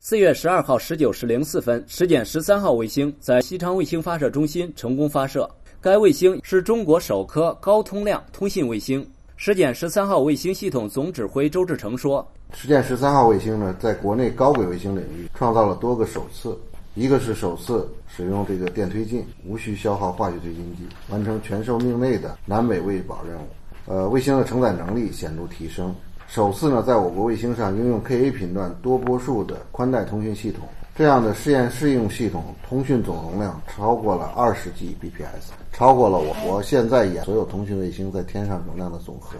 [0.00, 5.50] 四月十二号十九时零四分，实践十三号卫星在西昌卫星发射中心成功发射。
[5.80, 9.08] 该卫星是中国首颗高通量通信卫星。
[9.36, 16.58] 实践十三号卫星系统总指挥周志成说：“实践十三号卫星呢，在国内高轨卫星领域创造了多个首次，
[16.94, 23.46] 一个是首次使用这个电推进，无需消耗化学推进剂，完成全寿命内的南北卫保任务。”
[23.86, 25.94] 呃，卫星的承载能力显著提升，
[26.26, 39.36] 首次呢，在我国卫星上应用 Ka 频段多波束的宽带通讯系统，这样的试验试用系统通讯总容量超过了二十 Gbps，超过了我国现在也所有通讯卫星在天上容量的总和，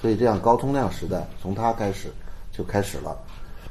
[0.00, 2.06] 所以这样高通量时代从它开始
[2.52, 3.18] 就开始了。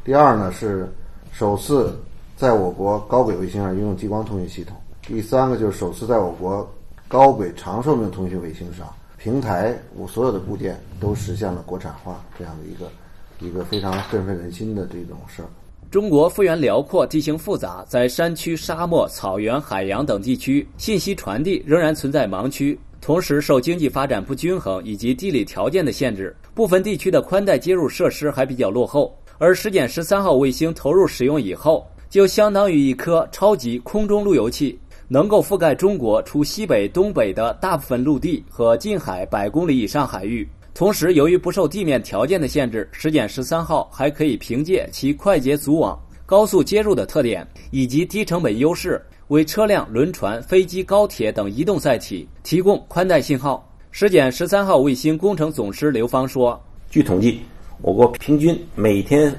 [0.03, 0.93] 第二呢，是
[1.31, 1.97] 首次
[2.35, 6.69] 在我国高轨卫星上应用激光通讯系统，第三个就是首次在我国
[7.07, 8.85] 高轨长寿命通讯卫星上。
[9.17, 12.91] 平台，我所有的部件都实现了国产化，这样的一个
[13.39, 15.49] 一个非常振奋人心的这种事儿。
[15.89, 22.79] 中国幅员辽阔，地形复杂，在山区、沙漠、草原、海洋等地区，信息传递仍然存在盲区。
[23.01, 29.17] 同时，受经济发展不均衡以及地理条件的限制，部分地区的宽带接入设施还比较落后。
[29.39, 34.77] 而实践十三号卫星投入使用以后，就相当于一颗超级空中路由器。
[35.09, 40.47] 能够覆盖中国除西北、东北的大部分陆地和近海百公里以上海域。
[40.73, 53.63] 同时，由于不受地面条件的限制，实践十三号还可以凭借其快捷组网、高速接入的特点以及低成本优势，为车辆、轮船、飞机、高铁等移动载体提供宽带信号。
[53.91, 57.39] 实践十三号卫星工程总师刘芳说：“据统计，
[57.81, 59.33] 我国平均每天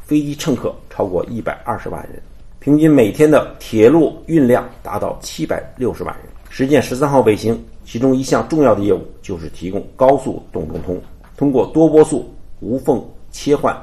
[0.00, 2.22] 飞机乘客超过一百二十万人。”
[2.64, 6.24] 平均每天的铁路运量达到七百六十万人。
[6.48, 10.98] 实践十三号卫星其中一项重要的业务就是提供高速动中通，
[11.36, 13.76] 通过多波速无缝切换，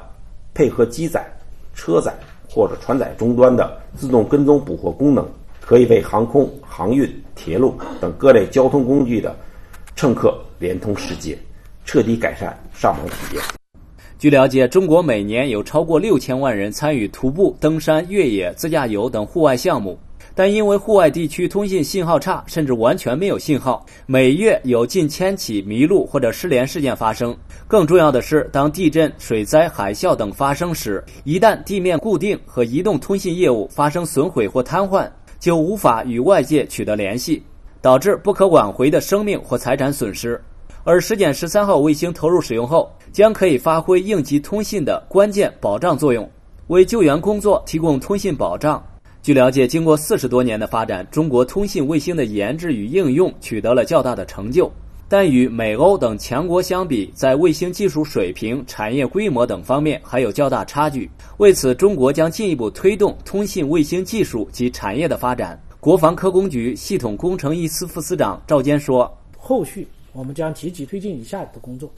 [0.52, 1.24] 配合机载、
[1.76, 2.12] 车载
[2.50, 5.24] 或者船载终端的自动跟踪捕获功能，
[5.60, 9.36] 可以为航空、航运、铁路等各类交通工具的
[9.94, 11.38] 乘客连通世界，
[11.84, 13.61] 彻底改善上网体验。
[14.22, 19.98] 据了解，中国每年有超过六千万人参与徒步、登山、越野、自驾游等户外项目。
[20.32, 27.36] 但因为户外地区通信信号差，甚至完全没有信号，每月有近千起迷路或者失联事件发生。
[27.66, 37.42] 更重要的是，当地震、水灾、海啸等发生时，一旦地面固定和移动通信业务发生损毁或瘫痪，就无法与外界取得联系，
[37.80, 40.40] 导致不可挽回的生命或财产损失。
[40.84, 46.28] 而实践十三号卫星投入使用后，将可以发挥应急通信的关键保障作用，
[46.66, 48.82] 为救援工作提供通信保障。
[49.22, 54.68] 据了解，经过四十多年的发展，中国通信卫星的研制与应用取得了较大的成就，
[55.08, 61.08] 但与美欧等强国相比，在卫星技术水平、产业规模等方面还有较大差距。
[61.36, 65.56] 为此，中国将进一步推动通信卫星技术及产业的发展。
[65.78, 71.90] 国防科工局系统工程一司副司长赵坚说：“后续。”我们将积极推进以下的工作：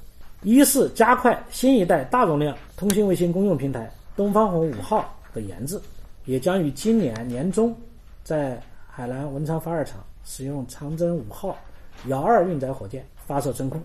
[0.43, 5.81] 一是加快新一代大容量通信卫星公用平台“东方红五号”的研制，
[6.25, 7.75] 也将于今年年中
[8.23, 11.57] 在海南文昌发射场使用长征五号
[12.07, 13.83] 遥二运载火箭发射升空。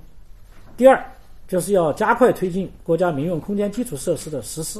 [0.77, 1.03] 第二，
[1.47, 4.79] 就是要加快推进国家民用空间基础设施的实施。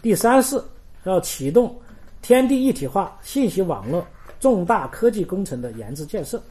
[0.00, 0.58] 第三是
[1.04, 1.76] 要启动
[2.22, 4.06] 天地一体化信息网络
[4.40, 6.42] 重大科技工程的研制建设。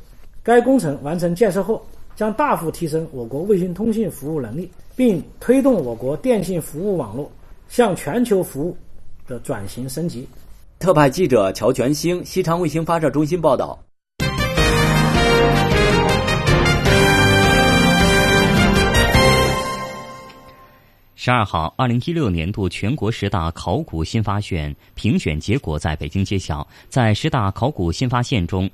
[0.44, 1.84] 该工程完成建设后。
[2.16, 7.30] 将大幅提升我国卫星通信服务能力，并推动我国电信服务网络
[7.68, 8.78] 向全球服务
[9.28, 10.26] 的转型升级。
[10.80, 13.78] 特派记者乔全兴，西昌卫星发射中心报道。
[21.18, 28.70] 十二号，二零一六年度全国十大考古新发现评选结果在北京揭晓，在十大考古新发现中。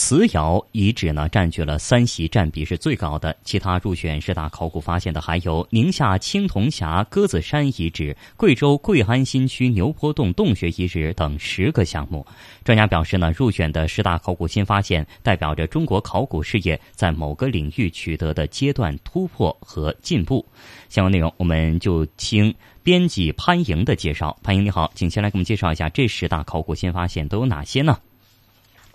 [0.00, 3.36] 瓷窑遗址呢，占据了三席，占比是最高的。
[3.42, 12.24] 其他入选十大考古发现的还有宁夏青铜峡鸽子山遗址、贵州贵安新区牛坡洞洞穴遗址等十个项目。
[12.62, 20.46] 专家表示呢，入选的十大考古新发现代表着中国考古事业在某个领域取得的阶段突破和进步。
[20.88, 24.38] 相关内容，我们就听编辑潘莹的介绍。
[24.44, 27.98] 潘莹你好，请先来给我们介绍一下这十大考古新发现都有哪些呢？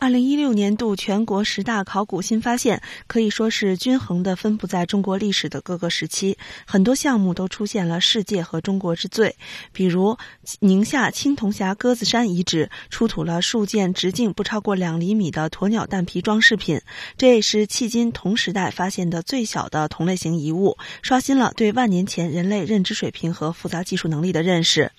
[0.03, 6.37] 二零一六年度全国十大考古新发现可以说是均衡的分布在中国历史的各个时期，
[6.67, 9.37] 很多项目都出现了世界和中国之最。
[9.71, 10.17] 比如，
[10.59, 16.81] 宁夏青铜峡鸽子山遗址出土了数件直径不超过两厘米的鸵鸟蛋皮装饰品，
[17.15, 24.91] 这也是迄今同时代发现的最小的同类型遗物，刷新了对万年前人类认知水平和复杂技术能力的认识。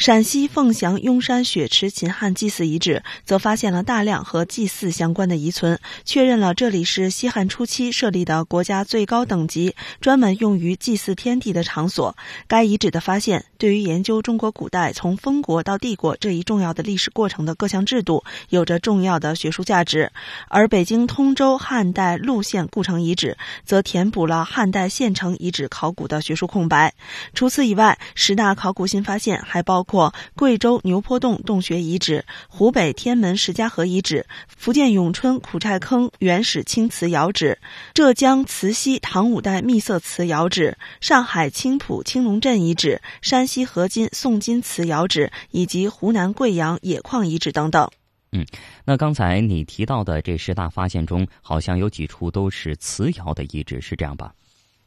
[0.00, 12.16] 陕西凤翔雍山雪池秦汉祭祀遗址则发现了大量和祭祀相关的遗存，确认了这里是西汉初期设立的国家最高等级、专门用于祭祀天地的场所。
[12.48, 20.12] 该遗址的发现，对于研究中国古代从封国到帝国这一重要的历史过程的各项制度，有着重要的学术价值。
[20.48, 23.36] 而北京通州汉代陆县故城遗址，
[23.66, 26.94] 则填补了汉代县城遗址考古的学术空白。
[27.34, 29.84] 除此以外，十大考古新发现还包。
[29.90, 37.58] 括贵州牛坡洞洞穴遗址、湖北天门石家河遗址、福建永春苦寨坑原始青瓷窑址、
[37.92, 47.90] 浙江慈溪唐五代秘色瓷窑址、上海青浦青龙镇遗址、山西河津宋金瓷窑址以及湖南贵阳冶矿遗址等等。
[48.30, 48.46] 嗯，
[48.84, 54.32] 那刚才你提到的这十大发现中，好像有几处都是瓷窑的遗址，是这样吧？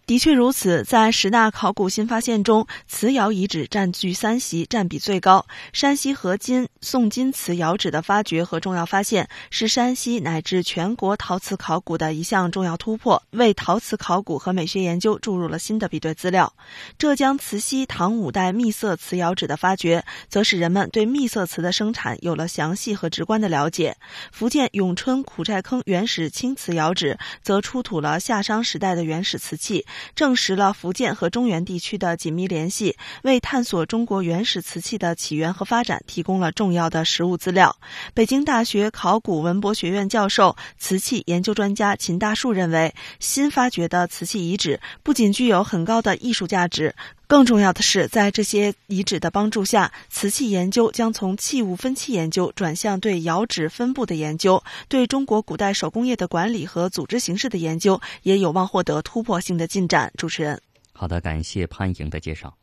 [0.05, 5.45] 的确如此，在十大考古新发现中，瓷窑遗址占据三席，占比最高。
[5.71, 16.53] 山西河津宋金瓷窑址的发掘和重要发现，是山西乃至全国陶瓷考古的一项重要突破，为陶瓷考古和美学研究注入了新的比对资料。
[16.97, 23.95] 浙江慈溪唐五代秘色瓷窑址的发掘，则使人们对秘色瓷的生产有了详细和直观的了解。
[24.33, 29.85] 福建永春苦寨坑原始青瓷窑址，则出土了夏商时代的原始瓷器。
[30.15, 37.75] 证实了福建和中原地区的紧密联系，为探索中国原始瓷器的起源和发展提供了重要的实物资料。
[38.13, 46.95] 北京大学考古文博学院教授、瓷器研究专家秦大树认为，新发掘的瓷器遗址不仅具有很高的艺术价值，
[47.27, 60.13] 更重要的是，在这些遗址的帮助下，瓷器研究将从器物分期研究转向对窑址分布的研究，对中国古代手工业的管理和组织形式的研究也有望获得突破性的进展。
[60.17, 60.61] 主持人，
[60.91, 62.55] 好的，感谢潘莹的介绍。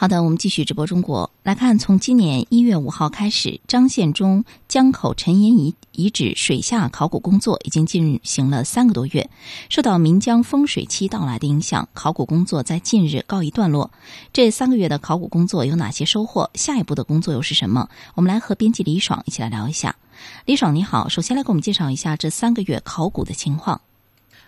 [0.00, 1.76] 好的，我们继续直播中国来看。
[1.76, 9.28] 从今年一月五号开始，张献忠江口沉银遗遗址水下考古工作已经进行了三个多月。
[9.68, 13.90] 受到岷江风水期到来的影响，考古工作在近日告一段落。
[14.32, 16.48] 这三个月的考古工作有哪些收获？
[16.54, 17.88] 下一步的工作又是什么？
[18.14, 19.96] 我们来和编辑李爽一起来聊一下。
[20.44, 23.80] 李爽你好，首先来给我们介绍一下这三个月考古的情况。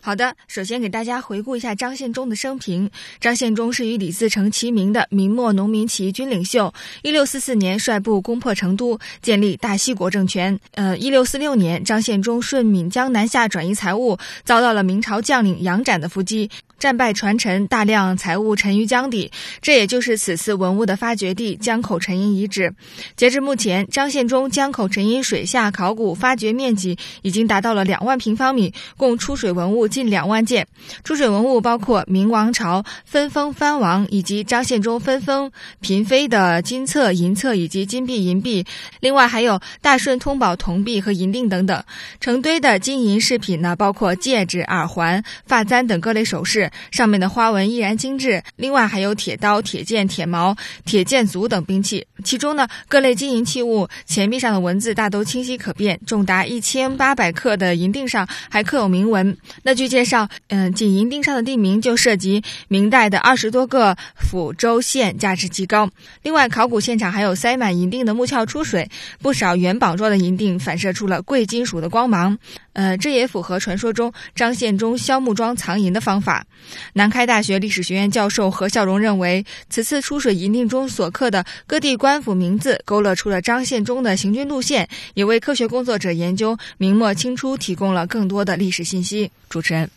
[0.02, 2.90] 好的，首先给大家回顾一下张献忠的生平。
[3.20, 6.72] 张献忠是与李自成齐名的明末农民起义军领袖。
[7.02, 10.58] 一六四四年率部攻破成都，建立大西国政权。
[10.72, 16.50] 呃，一六四六年，张献忠顺岷江南下转移财物，遭到了明朝将领杨展的伏击。
[16.80, 22.74] 战败传承，大量财物沉于江底，这也就是此次文物的发掘地江口沉银遗址。
[23.16, 30.66] 截至目前，张献忠江口沉银水下考古发掘面积已经达到了两万平方米，共出水文物近两万件。
[31.04, 35.52] 出水文物包括明王朝分封藩王以及张献忠分封
[35.82, 38.64] 嫔妃的金册、银册以及金币、银币，
[39.00, 41.84] 另外还有大顺通宝铜币和银锭等等。
[42.20, 46.69] 成堆的金银饰品呢，包括戒指、耳环、发簪等各类首饰。
[46.90, 52.06] 上面的花纹依然精致，另外还有铁刀、铁剑、铁矛、铁剑足等兵器。
[52.24, 59.36] 其中呢，各类金银器物钱币上的文字大都清晰可辨，重达一千八百克的银锭上还刻有铭文。
[59.62, 65.90] 那据介绍，嗯，仅银锭上的地名就涉及明代的二十多个府州县，价值极高。
[66.22, 68.90] 另外，考古现场还有塞满银锭的木鞘出水，
[69.22, 72.38] 不少元宝状的银锭反射出了贵金属的光芒。
[72.72, 76.46] 呃，这也符合传说中张献忠削木桩藏银的方法。
[76.92, 89.30] 南开大学历史学院教授何孝荣认为，此次出水银锭中所刻的各地官府名字，勾勒出了张献忠的行军路线，也为科学工作者研究明末清初提供了更多的历史信息。
[89.48, 89.90] 主持人，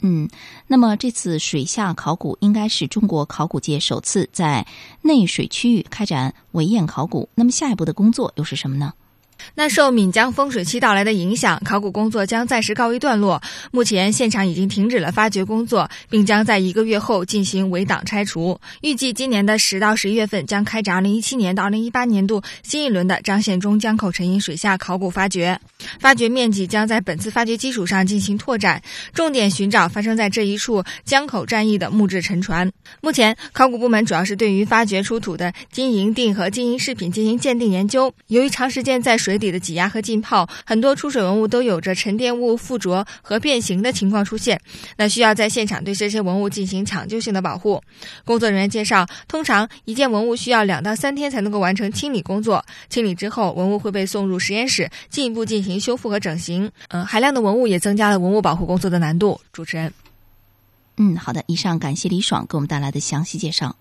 [0.00, 0.28] 嗯，
[0.68, 4.66] 那么这次水下考古应该是中国考古界首次在
[5.02, 8.92] 内水区域开展围堰考古，那么下一步的工作又是什么呢？
[9.54, 13.42] 那受岷江风水期到来的影响，考古工作将暂时告一段落。
[13.70, 18.60] 目前现场已经停止了发掘工作，并将在一个月后进行围挡拆除。
[18.80, 25.60] 预计今年的十到十一月份将开展二零一七年到二零一八年度新一轮的张献忠江口沉银水下考古发掘。
[25.98, 28.82] 发掘面积将在本次发掘基础上进行拓展，
[29.14, 32.70] 重点寻找发生在这一处江口战役的木质沉船。
[33.00, 38.12] 目前，考古部门主要是对于发掘出土的金银锭和金银饰品进行鉴定研究。
[38.26, 44.60] 由于长时间在水水底的挤压和浸泡，很多出水文物都有着沉淀物附着和变形的情况出现。
[44.96, 47.80] 那需要在现场对这些文物进行抢救性的保护。
[48.24, 52.64] 工作人员介绍，通常一件文物需要两到三天才能够完成清理工作。
[52.88, 56.68] 清理之后，文物会被送入实验室进一步进行修复和整形。
[56.88, 59.40] 嗯，海量的文物也增加了文物保护工作的难度。
[59.52, 59.92] 主持人，
[60.96, 63.76] 嗯，好的，以上感谢李爽给我们带来的详细介绍。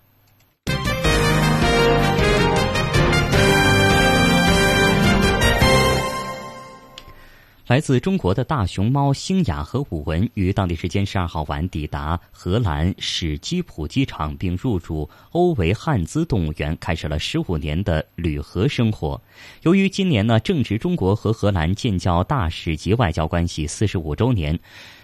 [7.69, 19.21] 来自中国的大熊猫星雅和武文于当地时间十二号晚抵达荷兰史基普机场，并入住欧维汉兹动物园，开始了十五年的旅荷生活。
[19.61, 24.59] 由于今年呢正值中国和荷兰建交大使级外交关系四十五周年，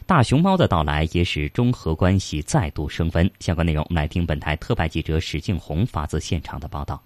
[0.08, 3.30] 大熊猫的到来也使中荷关系再度升温。
[3.40, 7.00] 相关内容，我们来听本台特派记者史静红发自现场的报道。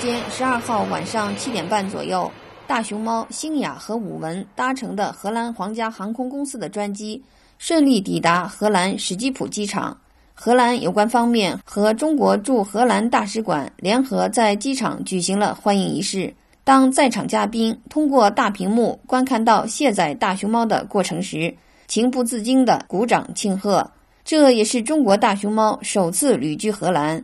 [0.00, 2.30] 间十二号晚上七点半左右，
[2.66, 7.22] 大熊猫星雅和武文搭乘的荷兰皇家航空公司的专机
[7.58, 9.94] 顺利抵达荷兰史基普机场。
[10.32, 16.32] 荷兰有关方面和中国驻荷兰大使馆联合在机场举行了欢迎仪式。
[16.64, 21.54] 当在场嘉宾通过大屏幕观看到卸载大熊猫的过程时，
[21.88, 23.90] 情不自禁地鼓掌庆贺。
[24.24, 27.22] 这也是中国大熊猫首次旅居荷兰。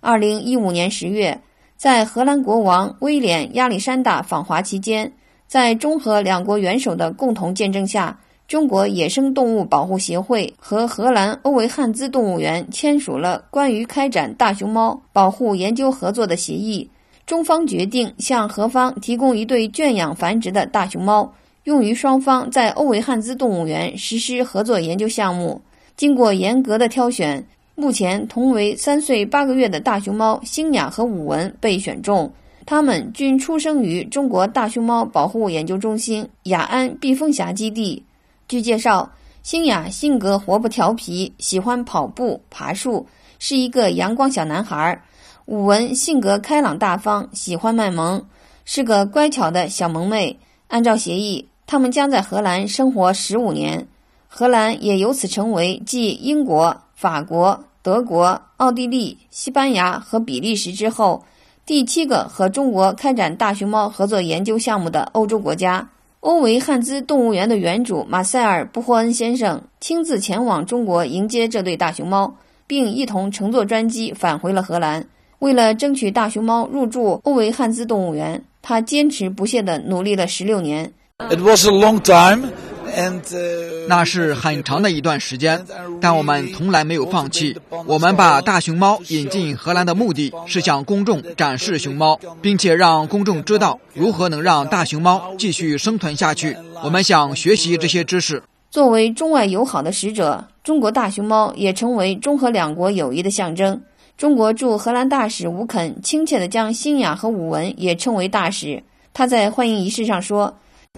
[0.00, 1.40] 二零一五年十月。
[1.78, 5.12] 在荷兰国王威廉亚历山大访华期间，
[5.46, 8.18] 在中荷两国元首的共同见证下，
[8.48, 16.90] 中国野生动物保护协会和荷兰欧维汉兹动物园签署了关于开展大熊猫保护研究合作的协议。
[17.24, 25.60] 中方决定向荷方提供一对圈养繁殖的大熊猫，用于双方在欧维汉兹动物园实施合作研究项目。
[25.96, 27.46] 经过严格的挑选。
[27.80, 32.28] 目前，同为三岁八个月的大熊猫星雅和武文被选中，
[32.66, 38.04] 它们均出生于中国大熊猫保护研究中心雅安避风峡基地。
[38.48, 39.08] 据介绍，
[39.44, 43.06] 星雅性格活泼调皮，喜欢跑步、爬树，
[43.38, 45.00] 是一个阳光小男孩。
[45.46, 48.20] 武文性格开朗大方，喜欢卖萌，
[48.64, 50.36] 是个乖巧的小萌妹。
[50.66, 53.86] 按照协议，他们将在荷兰生活十五年，
[54.26, 61.22] 荷兰也由此成为继英国、法国、德国、奥地利、西班牙和比利时之后
[61.64, 65.90] 第七个和中国开展大熊猫合作研究项目的欧洲国家。
[66.18, 72.34] 欧维汉兹动物园的园主马塞尔·布霍恩先生亲自前往中国迎接这对大熊猫，
[72.66, 75.06] 并一同乘坐专机返回了荷兰。
[75.38, 80.92] 为了争取大熊猫入住欧维汉兹动物园，他坚持不懈地努力了十六年。
[81.30, 82.48] It was a long time.
[83.88, 85.64] 那是很长的一段时间，
[86.00, 87.56] 但我们从来没有放弃。
[87.86, 96.56] 我们把大熊猫引进荷兰的目的是向公众展示熊猫，并且让公众知道如何能让大熊猫继续生存下去。
[96.84, 98.42] 我们想学习这些知识。
[98.70, 103.80] 作为中外友好的使者，中国大熊猫也成为中荷两国友谊的象征。
[104.16, 108.82] 中国驻荷兰大使吴肯亲切地将新雅和武文也称为大使。
[109.14, 110.52] 他在欢迎仪式上说：“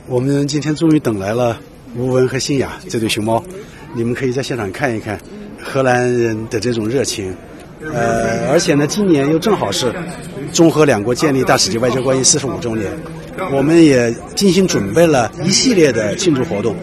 [0.09, 1.61] 我们今天终于等来了
[1.97, 3.43] 吴文和新雅这对熊猫，
[3.95, 5.21] 你们可以在现场看一看
[5.61, 7.35] 荷兰人的这种热情。
[7.93, 9.93] 呃，而且呢，今年又正好是
[10.53, 12.93] 中荷两国建立大使级外交关系四十五周年，
[13.53, 16.77] 我们也精心准备了一系列的庆祝活动。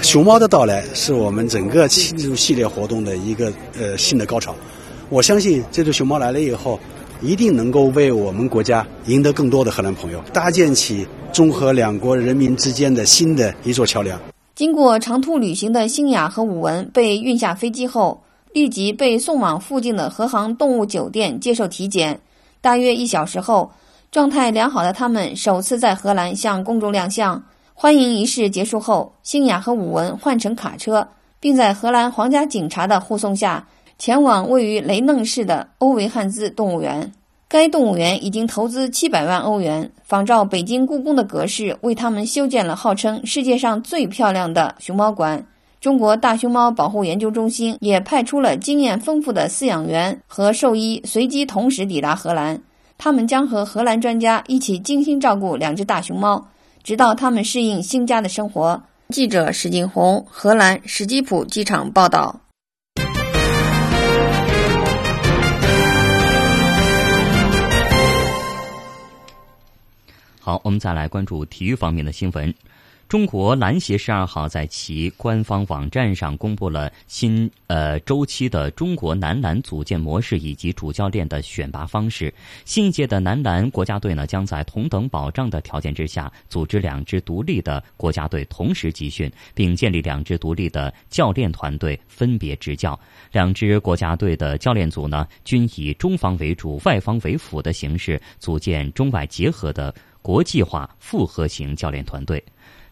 [0.00, 4.54] 熊猫的到来是我们整个庆祝系列活动的一个呃新的高潮。”
[5.10, 6.80] 我相信这只熊猫来了以后，
[7.20, 14.18] 一定能够为我们国家赢得更多的荷兰朋友，搭建起中荷两国人民之间的新的一座桥梁。
[14.58, 18.20] 经过长途旅行的星雅和武文被运下飞机后，
[18.52, 22.18] 立即被送往附近的荷航动物酒店接受体检。
[22.60, 23.70] 大约一小时后，
[24.10, 27.40] 状态良好的他们首次在荷兰向公众亮相。
[27.72, 31.06] 欢迎仪式结束后，星雅和武文换乘卡车，
[31.38, 33.64] 并在荷兰皇家警察的护送下。
[33.96, 37.12] 前往位于雷嫩市的欧维汉兹动物园，
[37.50, 45.46] 该动物园已经投资七百万欧元，仿照北京故宫的格式，为他们修建了号称世界上最漂亮的熊猫馆。
[45.80, 52.60] 中国大熊猫保护研究中心也派出了经验丰富的饲养员和兽医，随机同时抵达荷兰。
[52.98, 56.48] 他们将和荷兰专家一起精心照顾两只大熊猫，
[56.84, 58.82] 直到它们适应新家的生活。
[59.08, 62.40] 记者史景红，荷兰史基普机场报道。
[70.48, 72.54] 好，我们再来关注体育方面的新闻。
[73.06, 82.32] 中国篮协十二号在其官方网站上公布了新呃周期的中国男篮组建模式以及主教练的选拔方式。
[82.64, 92.98] 新一届的男篮国家队呢，将在同等保障的条件之下，组织两支独立的国家队同时集训，并建立两支独立的教练团队分别执教。
[93.32, 99.94] 两支国家队的教练组呢，均以中方为主、外方为辅的形式组建中外结合的。
[100.22, 102.42] 国际化复合型教练团队，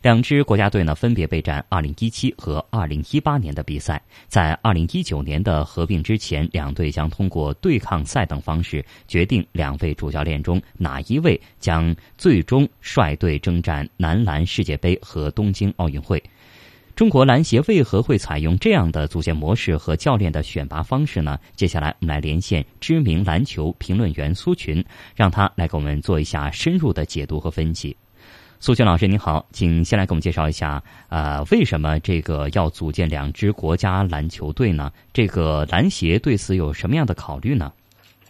[0.02, 4.02] 两支国家队呢分别备战2017和2018年的比赛。
[4.28, 16.22] 在2019年的合并之前，两队将通过对抗赛等方式决定两位主教练中哪一位将最终率队征战男篮世界杯和东京奥运会。
[16.96, 21.38] 中国篮协为何会采用这样的组建模式和教练的选拔方式呢？
[21.54, 24.82] 接下来我们来连线知名篮球评论员苏群，
[25.14, 27.94] 让他来给我们做一下深入的解读和分析。
[28.60, 34.90] 苏群老师您好，请先来给我们介绍一下，呃，为什么这个要组建两支国家篮球队呢？
[35.12, 37.70] 这个篮协对此有什么样的考虑呢？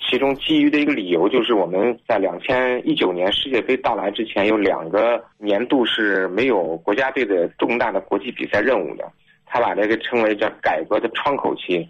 [0.08, 9.04] 其中基于的一个理由就是，我们在两千一九年世界杯到来之前，有两个年度是没有国家队的重大的国际比赛任务的。
[9.44, 11.88] 他把这个称为叫改革的窗口期，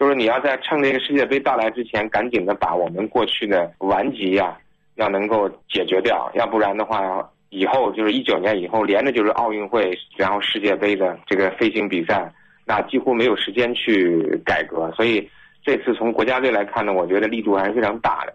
[0.00, 4.58] 就是你要在趁这个世界杯到来之前，赶紧的把我们过去的顽疾呀，
[4.96, 12.32] 要能够解决掉，要不然的话，以后就是一九年以后连着就是奥运会，然后世界杯的这个飞行比赛，
[12.66, 15.30] 那几乎没有时间去改革，所以。
[15.64, 18.34] 这次从国家队来看呢，我觉得力度还是非常大的。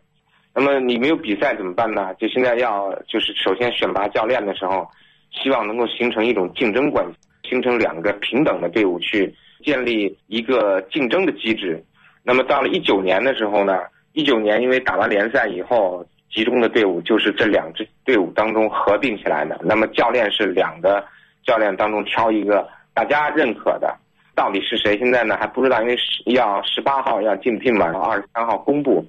[0.53, 2.11] 那么你没有比赛怎么办呢？
[2.15, 4.89] 就现在要就是首先选拔教练的时候，
[5.32, 11.82] 希望能够形成一种竞争关系，形成两个平等的队伍去建立一个竞争的机制。
[12.23, 13.80] 那么到了一九年的时候呢，
[14.13, 16.03] 一九年因为打完联赛以后，
[16.34, 19.59] 集中的队伍就是这两支队伍当中合并起来的。
[19.63, 21.05] 那么教练是两个
[21.43, 23.95] 教练当中挑一个大家认可的。
[24.39, 24.97] 到底是谁？
[24.97, 29.05] 现在呢还不知道，因为十要十八号要竞聘嘛，然后二十三号公布。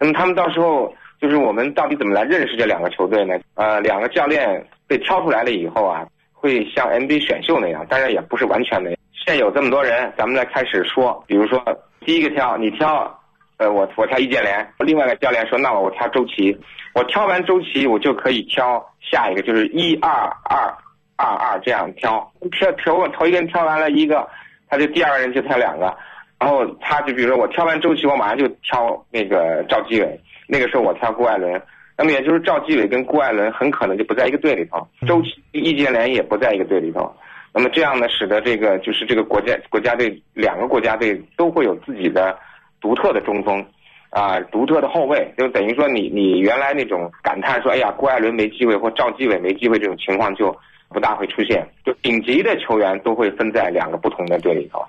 [0.00, 3.38] 那么他们到时候就是我们到底怎么来认识这两个球队呢？
[3.54, 8.90] 呃，两个教练被挑出来了以后啊，会像 NBA 选秀那样，当然也不是完全的。
[9.24, 11.62] 现有这么多人，咱们来开始说，比如说
[12.00, 13.20] 第一个挑，你挑
[13.58, 16.58] 呃，我我挑易建联，另外一个教练说，那我挑周琦，
[16.92, 20.10] 我挑完周琦，我就可以挑下一个，就是一二
[20.44, 20.74] 二
[21.16, 24.28] 二二这样挑，挑挑我头一个人跳完了一个，
[24.76, 25.96] 他就第二个人就挑两个，
[26.38, 31.60] 然后他就比如说我挑完周琦，我马上就挑那个赵继伟，那个时候我挑郭艾伦，
[31.96, 37.10] 那么也就是赵继伟跟郭艾伦很可能就不在一个队里头，周琦、易建联也不在一个队里头。
[37.54, 42.38] 那么这样呢，使得这个就是这个国家国家队两个国家队都会有自己的
[42.82, 43.64] 独特的中锋，
[44.10, 50.54] 啊，独特的后卫，就等于说你你原来那种感叹说，哎呀，郭艾伦没机会或赵继伟没机会这种情况就
[50.88, 54.84] 不大会出现，就顶级的球员都会分在两个不同的队里头。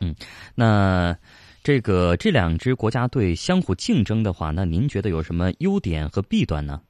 [0.00, 0.14] 嗯，
[0.54, 1.16] 那
[1.62, 6.80] 这个这两支国家队相互竞争的话，那您觉得有什么优点和弊端呢？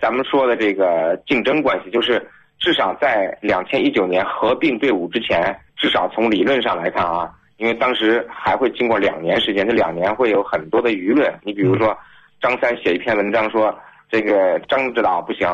[0.00, 2.26] 咱们说的这个竞争关系就是。
[2.64, 11.28] 至少在两千一九年合并队伍之前，至少从理论上来看啊，因为当时还会经过两年时间，这两年会有很多的舆论。
[11.42, 11.98] 你比如说，
[12.40, 13.76] 张三写一篇文章说
[14.08, 15.48] 这个张指导不行，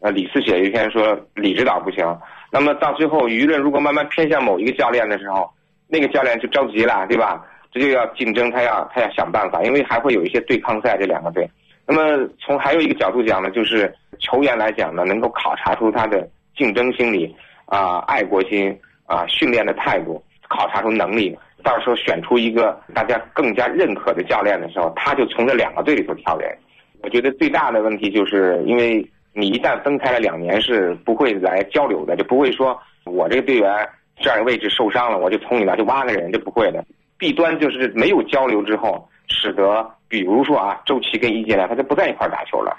[0.00, 2.04] 呃，李四写一篇说李指导不行。
[2.50, 5.50] 那么到最后，舆论如果慢慢偏向某一个教练的时候，
[5.88, 7.44] 那个教练就着急了，对吧？
[7.72, 11.48] 这就要竞争，他要他要想办法，因为还会有一些对抗赛这两个队。
[11.86, 16.28] 那么从还有一个角度讲呢，就是球员来讲呢，能够考察出他的。
[16.56, 17.32] 竞争心理
[17.66, 18.76] 啊，爱国心
[19.06, 26.52] 啊，训练的态度，考察出能力，到时候选出一个大家更加认可的教练的时候，他就从这两个队里头挑人。
[27.00, 29.08] 我觉得最大的问题就是，因为
[29.38, 36.84] 你一旦分开了两年，是不会来交流的，就不会说我这个队员这样位置受伤了，我就从你那就挖个人，就不会的。
[37.18, 42.76] 弊端就是没有交流之后，使得比如说啊，周琦跟易建联他就不在一块打球了。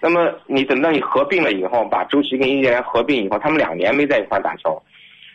[0.00, 4.82] 那么你等到你合并了以后，把周琦跟易建联合并以后，他们两年没在一块打球，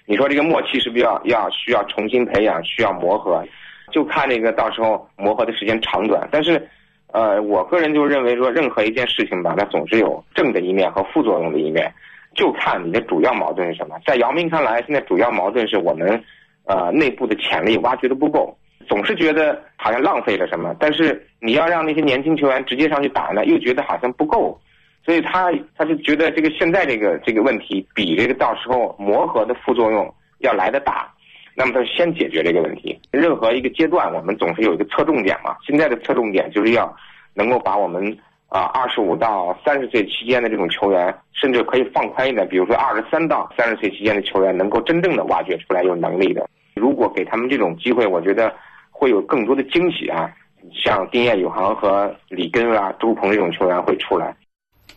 [0.08, 3.46] 你说这个默契是不是要要需要重新培养，需要磨合？
[3.92, 6.28] 就看这个到时候磨合的时间长短。
[6.32, 6.68] 但是，
[7.14, 11.94] 呃，我个人就认为说，任何一件事情吧，它总是有正的一面和副作用的一面，
[12.36, 13.96] 就看你的主要矛盾是什么。
[14.04, 16.24] 在姚明看来，现在主要矛盾是我们，
[16.66, 18.58] 呃，内部的潜力挖掘的不够。
[18.88, 24.60] 总是觉得好像浪费了什么，但是你要让那些年轻球员直接上去打呢，又觉得好像不够，
[25.06, 31.08] 所以他他就觉得这个现在这个这个问题比这个到时候磨合的副作用要来的大，
[31.56, 33.00] 那么他先解决这个问题。
[33.12, 35.56] 任何一个阶段，我们总是有一个侧重点嘛。
[35.66, 36.94] 现在的侧重点就是要
[37.34, 46.48] 能够把我们啊二十五到三十岁期间的这种球员，甚至可以放宽一点，比如说二十三到三十岁期间的球员，能够真正的挖掘出来有能力的。
[46.76, 48.54] 如果给他们这种机会，我觉得。
[48.96, 50.32] 会有更多的惊喜啊，
[50.72, 54.34] 像丁彦雨航和李根啊、周鹏这种球员会出来。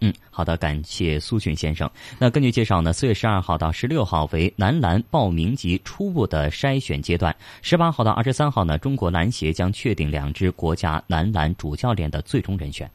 [0.01, 1.90] 嗯，好的，感谢苏俊先生。
[2.18, 12.90] 那根据介绍呢，四月十二号到十六号为男篮报名及初步的筛选阶段，十八号到二十三号呢，中国篮协将确定两支国家男篮主教练的最终人选。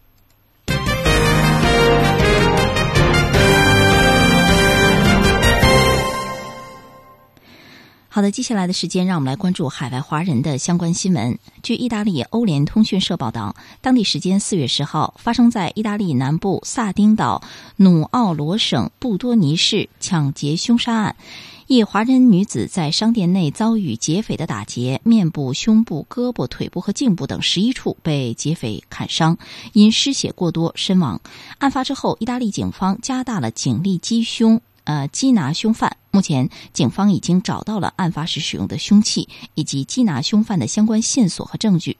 [8.13, 11.39] 好的，接下来的时间，让我们来关注海外华人的相关新闻。
[11.63, 17.41] 据意大利欧联通讯社报道，当地时间四月十号，发生在意大利南部萨丁岛
[17.77, 21.15] 努奥罗省布多尼市抢劫凶杀案，
[21.67, 29.37] 一华人女子在商店内遭遇劫匪的打劫，面部、胸部、胳膊、腿部和颈部等十一处被劫匪砍伤，
[29.71, 31.21] 因失血过多身亡。
[31.59, 34.59] 案发之后，意大利警方加大了警力缉凶。
[34.83, 35.95] 呃，缉拿凶犯。
[36.11, 41.97] 目前，警方已经找到了案发时使用的凶器以及缉拿凶犯的相关线索和证据。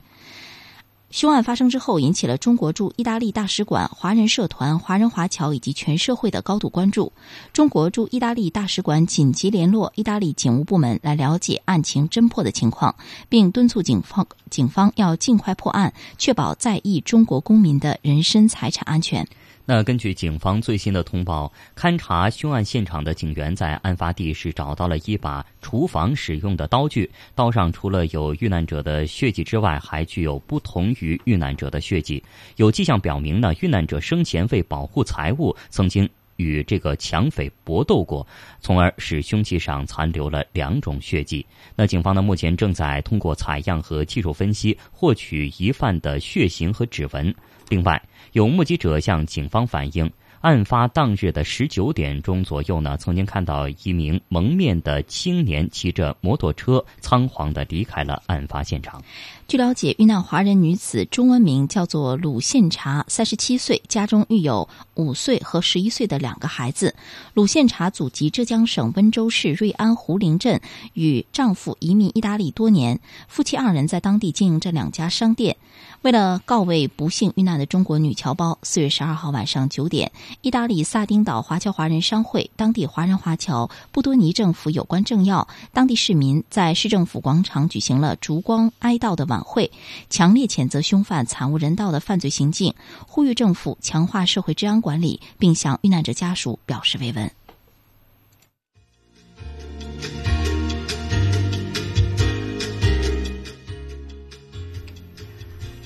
[1.10, 7.12] 凶案发生之后，引起了中国驻意大利大使馆、华人社团、华人华侨以及全社会的高度关注。
[7.52, 12.96] 中国驻意大利大使馆紧急联络意大利警务部门来了解案情侦破的情况，
[13.28, 19.28] 并敦促警方警方要尽快破案，确保在意中国公民的人身财产安全。
[19.74, 32.22] 那根据警方最新的通报，勘查凶案现场的警员在案发地是找到了一把厨房使用的刀具，刀上除了有遇难者的血迹之外，还具有不同于遇难者的血迹。
[32.58, 38.28] 有迹象表明呢，遇难者生前为保护财物，曾经与这个抢匪搏斗过，
[38.60, 41.46] 从而使凶器上残留了两种血迹。
[41.78, 47.34] 那警方呢，目前正在通过采样和技术分析，获取疑犯的血型和指纹。
[47.70, 48.04] 另外，
[48.34, 50.10] 有目击者向警方反映，
[50.40, 59.04] 案发当日的十九点钟左右呢，曾经看到一名蒙面的青年骑着摩托车仓皇的离开了案发现场。
[59.52, 66.96] 据了解，遇难华人女子中文名叫做鲁献茶，三十七岁，家中育有五岁和十一岁的两个孩子。
[67.34, 70.62] 鲁献茶祖籍浙江省温州市瑞安胡林镇，
[70.94, 75.58] 与丈夫移民意大利多年，夫妻二人在当地经营着两家商店。
[76.04, 89.72] 为了告慰不幸遇难的中国女侨胞，四月十二号晚上九点，意大利萨丁岛华侨华人商会、当地华人华侨、布多尼政府有关政要、当地市民在市政府广场举行了烛光哀悼的晚会，
[90.10, 92.74] 强烈谴责凶犯惨无人道的犯罪行径，
[93.08, 97.32] 呼吁政府强化社会治安管理，并向遇难者家属表示慰问。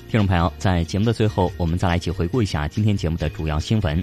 [0.08, 4.02] 听众朋友，在节目的最后，我们再来一起回顾一下今天节目的主要新闻。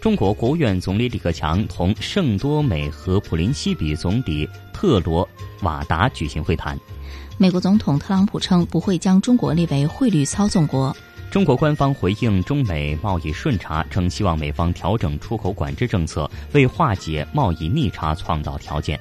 [0.00, 5.28] 中国国务院总理李克强同圣多美和普林西比总理特罗
[5.62, 6.78] 瓦达举行会谈。
[7.42, 10.96] 美国总统特朗普称不会将中国列为汇率操纵国。
[11.28, 18.96] 中国官方回应中美贸易顺差，称希望美方调整出口管制政策，为化解贸易逆差创造条件。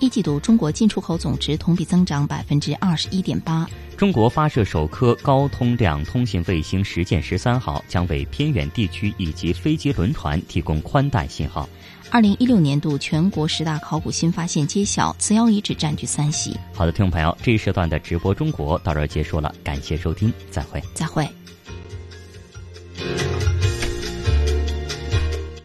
[0.00, 3.64] 一季度中国进出口总值同比增长百分之二十一点八。
[3.96, 11.68] 中国发射首颗高通量通信卫星“实践十三号”，将为偏远地区以及飞机、轮船提供宽带信号。
[12.14, 16.56] 二零一六年度全国十大考古新发现揭晓，磁窑遗址占据三席。
[16.72, 21.28] 好的，听众朋友，这一时段的直播中国到这儿结束了，感谢收听，再会，再会。